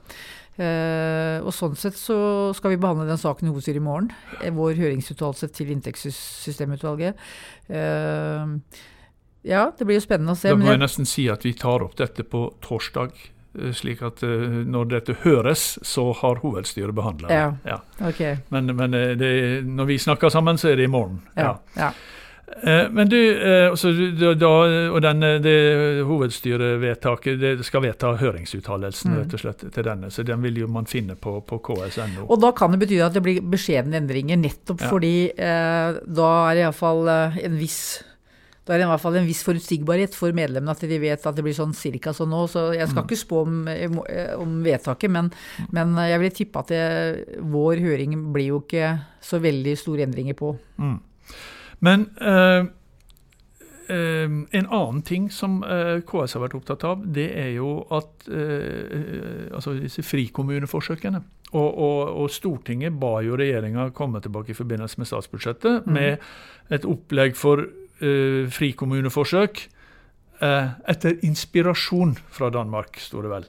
Uh, 0.55 1.43
og 1.43 1.51
sånn 1.51 1.75
sett 1.75 1.97
så 1.99 2.17
skal 2.55 2.75
vi 2.75 2.79
behandle 2.79 3.09
den 3.09 3.19
saken 3.19 3.49
i 3.49 3.51
hovedstyret 3.51 3.81
i 3.81 3.85
morgen. 3.85 4.13
Eh, 4.39 4.53
vår 4.55 4.77
høringsuttalelse 4.79 5.49
til 5.51 5.73
inntektssystemutvalget. 5.75 7.19
Uh, 7.67 8.61
ja, 9.45 9.67
det 9.75 9.87
blir 9.87 9.99
jo 9.99 10.05
spennende 10.07 10.37
å 10.37 10.39
se. 10.39 10.53
Da 10.55 10.61
må 10.61 10.71
jeg 10.71 10.85
nesten 10.85 11.09
si 11.11 11.27
at 11.33 11.43
vi 11.45 11.57
tar 11.59 11.83
opp 11.85 11.99
dette 11.99 12.27
på 12.27 12.47
torsdag. 12.65 13.17
Slik 13.55 14.01
at 14.03 14.19
når 14.67 14.89
dette 14.91 15.15
høres, 15.23 15.77
så 15.87 16.09
har 16.19 16.41
hovedstyret 16.43 16.91
behandla 16.97 17.29
det. 17.31 17.37
Ja, 17.39 17.53
ja. 17.69 18.09
Okay. 18.09 18.41
Men, 18.51 18.73
men 18.75 18.97
det, 19.21 19.29
når 19.63 19.93
vi 19.93 19.99
snakker 20.03 20.33
sammen, 20.35 20.59
så 20.59 20.73
er 20.73 20.81
det 20.81 20.89
i 20.89 20.91
morgen. 20.91 21.21
Ja, 21.39 21.53
ja. 21.79 21.93
Eh, 21.93 22.24
men 22.91 23.09
du, 23.09 23.19
eh, 23.19 23.71
altså, 23.71 23.91
da, 24.39 24.51
og 24.95 25.01
denne, 25.03 25.35
det 25.43 26.05
hovedstyrevedtaket 26.07 27.41
det 27.41 27.53
skal 27.67 27.85
vedta 27.85 28.15
høringsuttalelsen 28.21 29.11
mm. 29.11 29.19
rett 29.21 29.37
og 29.37 29.43
slett 29.43 29.67
til 29.75 29.87
denne, 29.87 30.11
så 30.15 30.25
den 30.27 30.43
vil 30.45 30.63
jo 30.63 30.71
man 30.71 30.89
finne 30.91 31.19
på, 31.19 31.37
på 31.45 31.59
ks.no. 31.67 32.29
Og 32.29 32.41
da 32.43 32.55
kan 32.57 32.75
det 32.75 32.81
bety 32.85 33.01
at 33.05 33.17
det 33.17 33.25
blir 33.25 33.43
beskjedne 33.43 33.99
endringer, 34.01 34.41
nettopp 34.41 34.85
ja. 34.85 34.91
fordi 34.93 35.15
eh, 35.35 36.01
da 36.05 36.33
er 36.49 36.59
det 36.59 36.67
iallfall 36.67 37.09
eh, 37.11 37.41
en 37.49 37.57
viss 37.61 37.85
da 38.65 38.73
er 38.73 38.81
det 38.81 38.87
i 38.87 38.89
hvert 38.89 39.03
fall 39.03 39.17
en 39.19 39.27
viss 39.29 39.43
forutsigbarhet 39.45 40.15
for 40.17 40.33
medlemmene 40.33 40.73
at 40.73 40.85
de 40.89 40.97
vet 40.97 41.27
at 41.29 41.37
det 41.37 41.43
blir 41.45 41.53
sånn 41.53 41.75
cirka 41.77 42.15
sånn 42.17 42.31
nå. 42.33 42.47
Så 42.49 42.71
jeg 42.73 42.89
skal 42.89 43.03
mm. 43.03 43.09
ikke 43.11 43.19
spå 43.21 43.43
om, 43.45 43.59
om 44.41 44.55
vedtaket, 44.65 45.13
men, 45.13 45.29
men, 45.69 45.93
jeg 46.01 46.23
vil 46.23 46.33
tippe 46.39 46.63
at 46.63 46.73
det, 46.73 46.87
vår 47.45 47.83
høring 47.85 48.17
blir 48.33 48.55
jo 48.55 48.63
ikke 48.63 48.95
så 49.21 49.43
veldig 49.45 49.75
store 49.77 50.07
endringer 50.09 50.39
på. 50.39 50.55
Mm. 50.81 50.97
Men 51.79 52.07
eh, 52.21 52.67
uh, 53.91 54.41
en 54.51 54.67
annen 54.67 55.03
ting 55.03 55.29
som 55.33 55.63
uh, 55.65 56.01
KS 56.07 56.37
har 56.37 56.45
vært 56.47 56.57
opptatt 56.59 56.85
av, 56.89 57.05
det 57.05 57.29
er 57.37 57.53
jo 57.59 57.79
at 57.95 58.29
altså 59.55 59.77
disse 59.79 60.05
frikommuneforsøkene. 60.07 61.21
Og, 61.55 61.69
og, 61.69 61.99
og, 62.25 62.31
Stortinget 62.35 62.97
ba 62.99 63.21
jo 63.23 63.37
regjeringa 63.39 63.91
komme 63.95 64.19
tilbake 64.25 64.51
i 64.51 64.59
forbindelse 64.59 64.99
med 64.99 65.07
statsbudsjettet 65.07 65.85
mm. 65.87 65.93
med 65.95 66.73
et 66.75 66.87
opplegg 66.89 67.37
for 67.39 67.63
frikommuneforsøk 68.57 69.61
etter 70.43 71.21
inspirasjon 71.25 72.17
fra 72.35 72.49
Danmark, 72.53 72.99
sto 72.99 73.23
det 73.23 73.31
vel. 73.31 73.47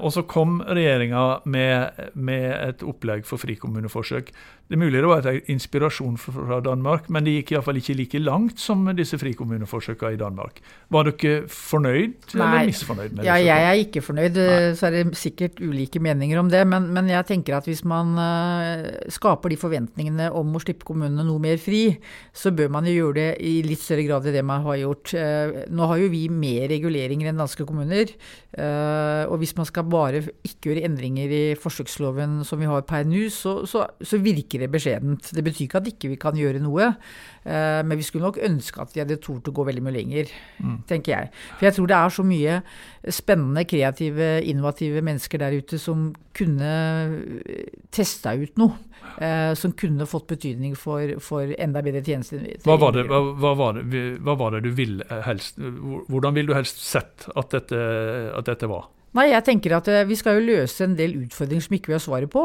og 0.00 0.08
så 0.14 0.24
kom 0.30 0.62
regjeringa 0.64 1.42
med, 1.44 2.00
med, 2.14 2.48
et 2.70 2.86
opplegg 2.86 3.28
for 3.28 3.42
frikommuneforsøk 3.44 4.32
det 4.68 4.76
er 4.76 4.80
mulig 4.82 5.00
det 5.00 5.08
var 5.08 5.24
et 5.24 5.46
inspirasjon 5.48 6.18
fra 6.20 6.58
Danmark, 6.60 7.06
men 7.08 7.24
det 7.24 7.38
gikk 7.38 7.54
iallfall 7.54 7.78
ikke 7.80 7.94
like 7.96 8.20
langt 8.20 8.60
som 8.60 8.82
disse 8.96 9.16
frikommuneforsøkene 9.16 10.12
i 10.12 10.20
Danmark. 10.20 10.60
Var 10.92 11.08
dere 11.08 11.46
fornøyd 11.48 12.34
Nei. 12.36 12.48
eller 12.48 12.68
misfornøyd 12.68 13.14
med 13.14 13.22
det? 13.22 13.28
Ja, 13.30 13.38
jeg 13.40 13.64
er 13.68 13.80
ikke 13.80 14.02
fornøyd. 14.04 14.36
Nei. 14.36 14.58
Så 14.76 14.90
er 14.90 14.96
det 14.98 15.16
sikkert 15.16 15.62
ulike 15.64 16.02
meninger 16.04 16.40
om 16.40 16.50
det. 16.52 16.60
Men, 16.68 16.90
men, 16.92 17.08
jeg 17.08 17.24
tenker 17.30 17.56
at 17.56 17.68
hvis 17.68 17.80
man 17.88 18.12
uh, 18.20 18.84
skaper 19.12 19.54
de 19.54 19.58
forventningene 19.60 20.28
om 20.36 20.52
å 20.52 20.60
slippe 20.60 20.84
kommunene 20.88 21.24
noe 21.24 21.40
mer 21.40 21.56
fri, 21.62 21.96
så 22.36 22.52
bør 22.52 22.68
man 22.76 22.90
jo 22.90 22.96
gjøre 22.98 23.16
det 23.22 23.28
i 23.48 23.54
litt 23.64 23.80
større 23.80 24.04
grad 24.04 24.28
enn 24.28 24.36
det 24.36 24.44
man 24.44 24.66
har 24.68 24.82
gjort. 24.82 25.14
Uh, 25.16 25.64
nå 25.72 25.88
har 25.88 26.02
jo 26.04 26.12
vi 26.12 26.26
mer 26.28 26.68
reguleringer 26.74 27.32
enn 27.32 27.40
danske 27.40 27.64
kommuner. 27.68 28.12
Uh, 28.52 29.24
og 29.28 29.38
hvis 29.40 29.56
man 29.56 29.66
skal 29.68 29.88
bare 29.88 30.22
ikke 30.44 30.70
gjøre 30.70 30.84
endringer 30.88 31.32
i 31.32 31.42
forsøksloven 31.60 32.42
som 32.48 32.60
vi 32.60 32.68
har 32.68 32.84
per 32.88 33.08
nå, 33.08 33.28
så, 33.32 33.62
så, 33.68 33.84
så, 34.00 34.18
virker 34.18 34.57
det 34.60 34.70
beskjedent. 34.72 35.30
Det 35.34 35.44
betyr 35.44 35.66
ikke 35.66 35.80
at 35.80 35.90
ikke 35.90 36.10
vi 36.10 36.18
ikke 36.18 36.28
kan 36.28 36.38
gjøre 36.38 36.62
noe, 36.62 36.90
uh, 36.94 37.80
men 37.84 37.98
vi 37.98 38.06
skulle 38.06 38.26
nok 38.28 38.40
ønske 38.48 38.82
at 38.82 38.94
de 38.94 39.02
hadde 39.04 39.20
tort 39.24 39.48
å 39.48 39.54
gå 39.54 39.66
veldig 39.68 39.84
mye 39.84 39.96
lenger, 39.98 40.32
mm. 40.58 40.80
tenker 40.90 41.14
jeg. 41.14 41.30
For 41.56 41.68
jeg 41.68 41.78
tror 41.78 41.90
det 41.90 41.98
er 41.98 42.16
så 42.18 42.26
mye 42.26 42.58
spennende, 43.18 43.64
kreative, 43.68 44.32
innovative 44.48 45.04
mennesker 45.06 45.42
der 45.44 45.56
ute 45.58 45.80
som 45.82 46.10
kunne 46.38 46.74
testa 47.94 48.36
ut 48.38 48.60
noe. 48.60 48.84
Uh, 49.18 49.54
som 49.56 49.72
kunne 49.78 50.04
fått 50.06 50.26
betydning 50.30 50.74
for, 50.78 51.14
for 51.24 51.48
enda 51.58 51.80
bedre 51.82 52.02
tjenester. 52.04 52.42
Hva 52.66 52.76
var, 52.78 52.92
det, 52.94 53.06
hva, 53.08 53.22
hva, 53.40 53.54
var 53.56 53.78
det, 53.78 54.02
hva 54.22 54.34
var 54.38 54.54
det 54.54 54.60
du 54.66 54.72
ville 54.76 55.06
helst 55.24 55.56
Hvordan 55.58 56.36
ville 56.36 56.52
du 56.52 56.54
helst 56.54 56.82
sett 56.84 57.26
at 57.34 57.54
dette 57.54 57.80
at 58.38 58.50
dette 58.50 58.68
var? 58.70 58.86
Nei, 59.16 59.30
jeg 59.30 59.44
tenker 59.46 59.72
at 59.78 59.88
eh, 59.88 60.04
vi 60.08 60.16
skal 60.18 60.36
jo 60.36 60.44
løse 60.50 60.84
en 60.84 60.94
del 60.98 61.14
utfordringer 61.22 61.64
som 61.64 61.74
ikke 61.78 61.90
vi 61.90 61.96
har 61.96 62.02
svaret 62.04 62.30
på. 62.32 62.42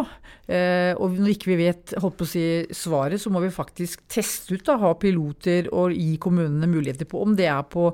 Eh, 0.47 0.93
og 0.95 1.17
når 1.19 1.33
ikke 1.33 1.49
vi 1.51 1.57
vet 1.59 1.91
holdt 1.99 2.15
på 2.21 2.27
å 2.27 2.29
si, 2.29 2.43
svaret, 2.75 3.19
så 3.19 3.31
må 3.33 3.41
vi 3.43 3.51
faktisk 3.51 4.05
teste 4.11 4.55
ut, 4.55 4.63
da, 4.69 4.77
ha 4.79 4.93
piloter 4.99 5.67
og 5.75 5.91
gi 5.91 6.15
kommunene 6.23 6.69
muligheter 6.71 7.09
på 7.09 7.19
om 7.25 7.35
det 7.35 7.49
er 7.51 7.67
på, 7.67 7.89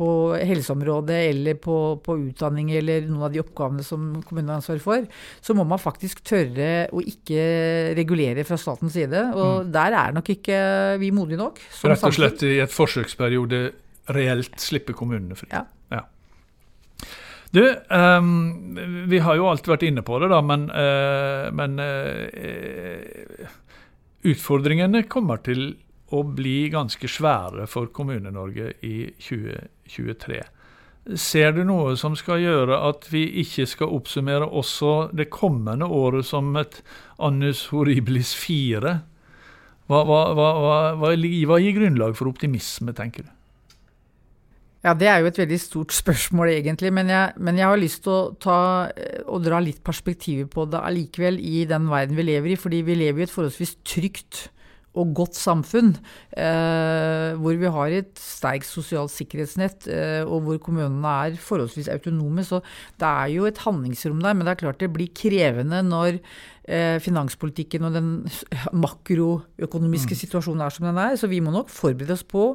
på 0.00 0.08
helseområdet 0.40 1.20
eller 1.28 1.60
på, 1.60 1.76
på, 2.04 2.16
utdanning 2.30 2.72
eller 2.78 3.04
noen 3.10 3.28
av 3.28 3.36
de 3.36 3.44
oppgavene 3.44 3.84
som 3.84 4.08
kommunene 4.24 4.56
har 4.56 4.62
ansvar 4.62 4.80
for. 4.86 5.06
Så 5.44 5.58
må 5.58 5.68
man 5.68 5.82
faktisk 5.82 6.24
tørre 6.24 6.88
å 6.96 7.04
ikke 7.04 7.44
regulere 8.00 8.48
fra 8.48 8.56
statens 8.60 8.96
side. 8.96 9.20
Og 9.36 9.68
mm. 9.68 9.72
der 9.76 10.00
er 10.00 10.16
nok 10.16 10.32
ikke 10.38 10.58
vi 11.02 11.12
modige 11.12 11.44
nok. 11.44 11.60
Rett 11.84 12.08
og 12.08 12.16
slett 12.16 12.48
i 12.48 12.56
et 12.64 12.72
forsøksperiode 12.72 13.66
reelt 14.16 14.60
slippe 14.60 14.96
kommunene 14.96 15.36
fri. 15.36 15.52
Ja. 15.52 15.66
Du, 17.54 17.62
um, 17.88 19.06
vi 19.06 19.20
har 19.22 19.36
jo 19.38 19.46
alltid 19.46 19.70
vært 19.70 19.86
inne 19.86 20.02
på 20.02 20.18
det, 20.18 20.26
da, 20.32 20.40
men, 20.42 20.64
uh, 20.74 21.52
men 21.54 21.78
uh, 21.78 23.46
utfordringene 24.26 25.04
kommer 25.06 25.38
til 25.46 25.68
å 26.14 26.24
bli 26.26 26.66
ganske 26.72 27.06
svære 27.10 27.68
for 27.70 27.92
Kommune-Norge 27.94 28.72
i 28.82 28.96
2023. 29.22 30.40
Ser 31.20 31.54
du 31.54 31.62
noe 31.68 31.94
som 32.00 32.16
skal 32.16 32.42
gjøre 32.42 32.80
at 32.88 33.06
vi 33.12 33.22
ikke 33.44 33.68
skal 33.68 33.92
oppsummere 33.92 34.48
også 34.48 35.10
det 35.14 35.28
kommende 35.32 35.86
året 35.86 36.26
som 36.26 36.48
et 36.58 36.80
annus 37.22 37.66
horribilis 37.70 38.32
4? 38.40 38.96
Hva, 39.92 40.02
hva, 40.08 40.20
hva, 40.32 40.76
hva, 40.96 41.14
gir 41.60 41.76
grunnlag 41.76 42.16
for 42.16 42.32
optimisme, 42.32 42.96
tenker 42.96 43.28
du? 43.28 43.33
Ja, 44.84 44.92
Det 44.92 45.08
er 45.08 45.22
jo 45.22 45.30
et 45.30 45.38
veldig 45.40 45.60
stort 45.60 45.92
spørsmål, 45.96 46.50
egentlig. 46.58 46.92
Men 46.92 47.08
jeg, 47.08 47.32
men 47.40 47.56
jeg 47.56 47.66
har 47.66 47.80
lyst 47.80 48.02
til 48.04 48.12
å, 48.12 48.34
ta, 48.36 48.58
dra 49.40 49.60
litt 49.64 49.80
perspektiver 49.84 50.44
på 50.50 50.66
det 50.68 50.82
allikevel 50.84 51.40
i 51.40 51.64
den 51.68 51.88
verden 51.88 52.18
vi 52.18 52.26
lever 52.28 52.52
i. 52.52 52.58
Fordi 52.60 52.82
vi 52.84 52.98
lever 53.00 53.24
i 53.24 53.24
et 53.24 53.32
forholdsvis 53.32 53.78
trygt 53.88 54.48
og 54.94 55.12
godt 55.18 55.38
samfunn. 55.38 55.92
Eh, 56.38 57.34
hvor 57.40 57.58
vi 57.58 57.72
har 57.76 57.96
et 57.98 58.12
sterkt 58.20 58.68
sosialt 58.68 59.12
sikkerhetsnett, 59.14 59.88
eh, 59.90 60.22
og 60.22 60.46
hvor 60.46 60.60
kommunene 60.62 61.14
er 61.26 61.38
forholdsvis 61.40 61.90
autonome. 61.92 62.44
Så 62.46 62.62
det 63.00 63.10
er 63.10 63.34
jo 63.34 63.48
et 63.50 63.60
handlingsrom 63.64 64.22
der. 64.22 64.34
Men 64.34 64.46
det 64.46 64.54
er 64.54 64.62
klart 64.62 64.82
det 64.82 64.92
blir 64.94 65.10
krevende 65.14 65.82
når 65.82 66.20
eh, 66.68 66.98
finanspolitikken 67.02 67.88
og 67.88 67.98
den 67.98 68.10
makroøkonomiske 68.72 70.14
mm. 70.14 70.22
situasjonen 70.24 70.64
er 70.64 70.74
som 70.74 70.88
den 70.88 71.00
er. 71.00 71.18
Så 71.18 71.30
vi 71.30 71.42
må 71.42 71.54
nok 71.54 71.72
forberede 71.72 72.14
oss 72.14 72.26
på 72.26 72.52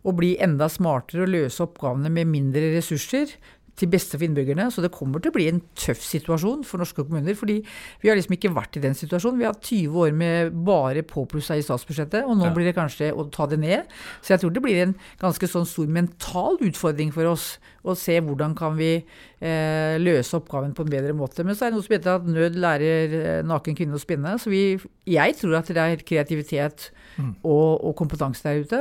å 0.00 0.14
bli 0.16 0.36
enda 0.40 0.70
smartere 0.72 1.26
og 1.26 1.34
løse 1.34 1.60
oppgavene 1.64 2.08
med 2.12 2.30
mindre 2.30 2.70
ressurser 2.72 3.34
til 3.80 3.90
beste 3.90 4.18
for 4.18 4.26
innbyggerne. 4.26 4.68
Så 4.72 4.84
det 4.84 4.92
kommer 4.94 5.22
til 5.22 5.32
å 5.32 5.36
bli 5.36 5.48
en 5.50 5.62
tøff 5.78 6.02
situasjon 6.04 6.64
for 6.68 6.82
norske 6.82 7.04
kommuner. 7.04 7.34
fordi 7.34 7.60
vi 8.02 8.08
har 8.08 8.18
liksom 8.18 8.36
ikke 8.36 8.52
vært 8.54 8.76
i 8.76 8.84
den 8.84 8.94
situasjonen. 8.94 9.38
Vi 9.40 9.46
har 9.48 9.54
hatt 9.54 9.70
20 9.70 9.98
år 10.04 10.12
med 10.16 10.52
bare 10.66 11.02
påplussa 11.02 11.56
i 11.56 11.64
statsbudsjettet, 11.64 12.24
og 12.24 12.36
nå 12.38 12.48
ja. 12.48 12.54
blir 12.54 12.68
det 12.68 12.76
kanskje 12.76 13.12
å 13.12 13.26
ta 13.32 13.46
det 13.50 13.60
ned. 13.62 13.90
Så 14.20 14.34
jeg 14.34 14.44
tror 14.44 14.54
det 14.54 14.64
blir 14.64 14.82
en 14.84 14.94
ganske 15.20 15.50
sånn 15.50 15.68
stor 15.68 15.90
mental 15.90 16.60
utfordring 16.60 17.12
for 17.14 17.28
oss 17.30 17.54
å 17.82 17.96
se 17.96 18.18
hvordan 18.20 18.54
kan 18.58 18.76
vi 18.76 18.92
eh, 18.98 19.96
løse 20.00 20.36
oppgaven 20.36 20.74
på 20.76 20.84
en 20.84 20.92
bedre 20.92 21.16
måte. 21.16 21.44
Men 21.46 21.56
så 21.56 21.66
er 21.66 21.72
det 21.72 21.78
noe 21.78 21.86
som 21.86 21.96
heter 21.96 22.18
at 22.18 22.28
nød 22.28 22.58
lærer 22.60 23.16
eh, 23.20 23.44
naken 23.46 23.78
kvinne 23.78 23.96
å 23.96 24.02
spinne. 24.02 24.36
Så 24.40 24.52
vi, 24.52 24.64
jeg 25.08 25.38
tror 25.40 25.60
at 25.60 25.72
det 25.72 25.86
er 25.86 26.04
kreativitet 26.06 26.90
mm. 27.16 27.32
og, 27.42 27.84
og 27.88 27.94
kompetanse 27.98 28.44
der 28.44 28.62
ute. 28.64 28.80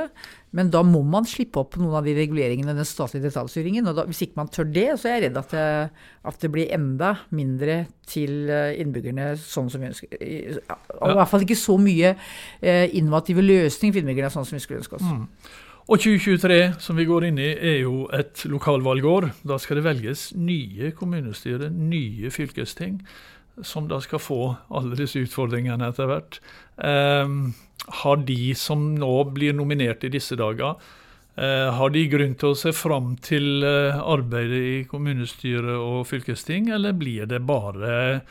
Men 0.56 0.72
da 0.74 0.82
må 0.86 1.02
man 1.06 1.28
slippe 1.30 1.62
opp 1.62 1.78
noen 1.78 2.00
av 2.00 2.08
de 2.08 2.16
reguleringene, 2.18 2.74
den 2.78 2.88
statlige 2.88 3.28
detaljstyringen. 3.28 3.88
og 3.90 4.00
da, 4.00 4.06
Hvis 4.10 4.24
ikke 4.26 4.42
man 4.42 4.52
tør 4.54 4.68
det, 4.74 4.88
så 4.98 5.10
er 5.12 5.18
jeg 5.18 5.26
redd 5.28 5.40
at 5.42 5.54
det, 5.54 5.70
at 6.32 6.42
det 6.42 6.52
blir 6.54 6.74
enda 6.76 7.14
mindre 7.36 7.80
til 8.10 8.50
eh, 8.50 8.76
innbyggerne 8.82 9.32
sånn 9.40 9.70
som 9.70 9.84
vi 9.84 9.92
ønsker. 9.92 10.20
I, 10.20 10.42
I 10.58 11.16
hvert 11.16 11.32
fall 11.32 11.46
ikke 11.46 11.60
så 11.60 11.78
mye 11.82 12.16
eh, 12.16 12.86
innovative 12.98 13.46
løsninger 13.46 13.96
for 13.96 14.04
innbyggerne 14.04 14.34
sånn 14.34 14.48
som 14.50 14.58
vi 14.58 14.64
skulle 14.66 14.82
ønske 14.82 14.98
oss. 14.98 15.10
Mm. 15.10 15.28
Og 15.90 15.98
2023, 15.98 16.58
som 16.86 17.00
vi 17.02 17.06
går 17.10 17.26
inn 17.32 17.40
i, 17.42 17.50
er 17.50 17.80
jo 17.82 18.04
et 18.14 18.44
lokalvalgår. 18.46 19.32
Da 19.50 19.58
skal 19.58 19.80
det 19.80 19.88
velges 19.88 20.28
nye 20.38 20.92
kommunestyre, 20.94 21.72
nye 21.74 22.30
fylkesting, 22.30 23.00
som 23.66 23.88
da 23.90 24.00
skal 24.04 24.22
få 24.22 24.42
alle 24.70 24.98
disse 25.00 25.22
utfordringene 25.24 25.90
etter 25.92 26.10
hvert. 26.10 26.40
eh, 26.78 27.28
har 28.04 28.18
de 28.18 28.56
som 28.56 28.96
nå 28.96 29.14
blir 29.34 29.56
nominert 29.58 30.04
i 30.04 30.12
disse 30.14 30.36
dager, 30.36 30.76
eh, 31.38 31.72
har 31.74 31.90
de 31.90 32.08
grunn 32.08 32.36
til 32.36 32.54
å 32.54 32.58
se 32.58 32.74
fram 32.76 33.16
til 33.18 33.64
eh, 33.64 33.98
arbeidet 33.98 34.62
i 34.74 34.84
kommunestyre 34.90 35.78
og 35.80 36.06
fylkesting, 36.08 36.70
eller 36.76 36.94
blir 36.94 37.26
det 37.26 37.42
bare 37.48 38.22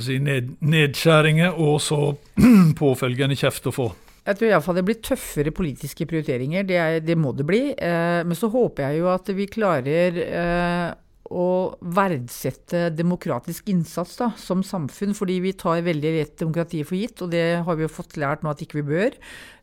si, 0.00 0.18
ned, 0.18 0.56
nedskjæringer 0.60 1.54
og 1.58 1.80
så 1.80 2.16
påfølgende 2.80 3.38
kjeft 3.38 3.70
å 3.70 3.74
få? 3.74 3.88
Jeg 4.26 4.38
tror 4.40 4.50
iallfall 4.50 4.78
det 4.80 4.86
blir 4.88 5.02
tøffere 5.06 5.52
politiske 5.54 6.06
prioriteringer. 6.10 6.64
Det, 6.66 6.78
er, 6.82 6.96
det 7.04 7.14
må 7.18 7.30
det 7.36 7.46
bli. 7.46 7.60
Eh, 7.70 8.22
men 8.26 8.34
så 8.34 8.50
håper 8.50 8.88
jeg 8.88 9.02
jo 9.02 9.10
at 9.12 9.28
vi 9.36 9.46
klarer 9.46 10.18
eh, 10.24 10.88
å 11.32 11.74
verdsette 11.80 12.86
demokratisk 12.94 13.68
innsats 13.72 14.16
da, 14.20 14.30
som 14.38 14.62
samfunn, 14.66 15.14
fordi 15.16 15.38
vi 15.44 15.54
tar 15.58 15.84
veldig 15.86 16.12
lett 16.18 16.34
demokratiet 16.40 16.88
for 16.88 16.98
gitt, 16.98 17.22
og 17.24 17.32
det 17.34 17.44
har 17.66 17.78
vi 17.78 17.86
jo 17.86 17.92
fått 17.92 18.18
lært 18.20 18.44
nå 18.44 18.52
at 18.52 18.62
ikke 18.62 18.80
vi 18.80 18.86
bør. 18.90 19.16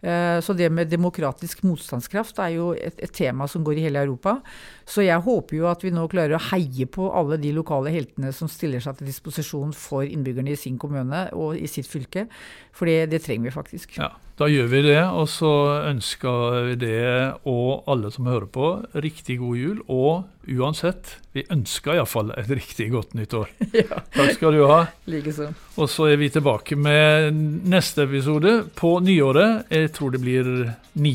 Eh, 0.04 0.40
så 0.44 0.56
det 0.58 0.68
med 0.74 0.92
demokratisk 0.92 1.64
motstandskraft 1.64 2.42
er 2.44 2.56
jo 2.58 2.72
et, 2.76 2.98
et, 3.00 3.14
tema 3.14 3.48
som 3.48 3.64
går 3.64 3.80
i 3.80 3.86
hele 3.86 4.04
Europa. 4.04 4.38
Så 4.84 5.06
jeg 5.06 5.24
håper 5.24 5.60
jo 5.62 5.70
at 5.72 5.86
vi 5.86 5.94
nå 5.96 6.04
klarer 6.12 6.36
å 6.36 6.44
heie 6.50 6.88
på 6.90 7.08
alle 7.16 7.40
de 7.40 7.54
lokale 7.56 7.94
heltene 7.94 8.34
som 8.36 8.52
stiller 8.52 8.84
seg 8.84 9.00
til 9.00 9.12
disposisjon 9.12 9.72
for 9.78 10.04
innbyggerne 10.04 10.52
i 10.54 10.60
sin 10.60 10.80
kommune 10.82 11.30
og 11.38 11.56
i 11.56 11.70
sitt 11.72 11.88
fylke, 11.88 12.28
for 12.76 12.90
det, 12.90 13.14
det 13.14 13.24
trenger 13.24 13.48
vi 13.48 13.56
faktisk. 13.56 13.98
Ja. 14.02 14.12
Da 14.34 14.48
gjør 14.50 14.66
vi 14.72 14.80
det, 14.82 14.98
og 15.14 15.28
så 15.30 15.50
ønsker 15.92 16.56
vi 16.66 16.78
det 16.82 17.02
og 17.46 17.86
alle 17.92 18.10
som 18.14 18.26
hører 18.26 18.48
på, 18.50 18.70
riktig 18.98 19.36
god 19.38 19.60
jul. 19.60 19.84
Og 19.94 20.50
uansett, 20.50 21.20
vi 21.38 21.44
ønsker 21.54 22.00
iallfall 22.00 22.34
et 22.42 22.50
riktig 22.50 22.90
godt 22.96 23.14
nytt 23.18 23.36
år. 23.38 23.52
Ja. 23.84 24.02
Takk 24.16 24.34
skal 24.38 24.58
du 24.58 24.64
ha. 24.70 24.80
Likeså. 25.10 25.52
Og 25.78 25.90
så 25.92 26.10
er 26.14 26.18
vi 26.22 26.32
tilbake 26.34 26.78
med 26.80 27.38
neste 27.70 28.08
episode 28.08 28.64
på 28.78 28.96
nyåret. 29.06 29.70
Jeg 29.70 29.94
tror 29.94 30.14
det 30.14 30.22
blir 30.26 30.52
9. 30.98 31.14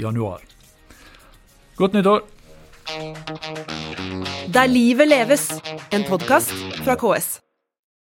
januar. 0.00 0.44
Godt 1.80 1.96
nytt 1.96 2.12
år. 2.12 2.26
Der 4.52 4.66
livet 4.68 5.08
leves, 5.08 5.48
en 5.94 6.04
podkast 6.08 6.52
fra 6.84 6.96
KS. 7.00 7.38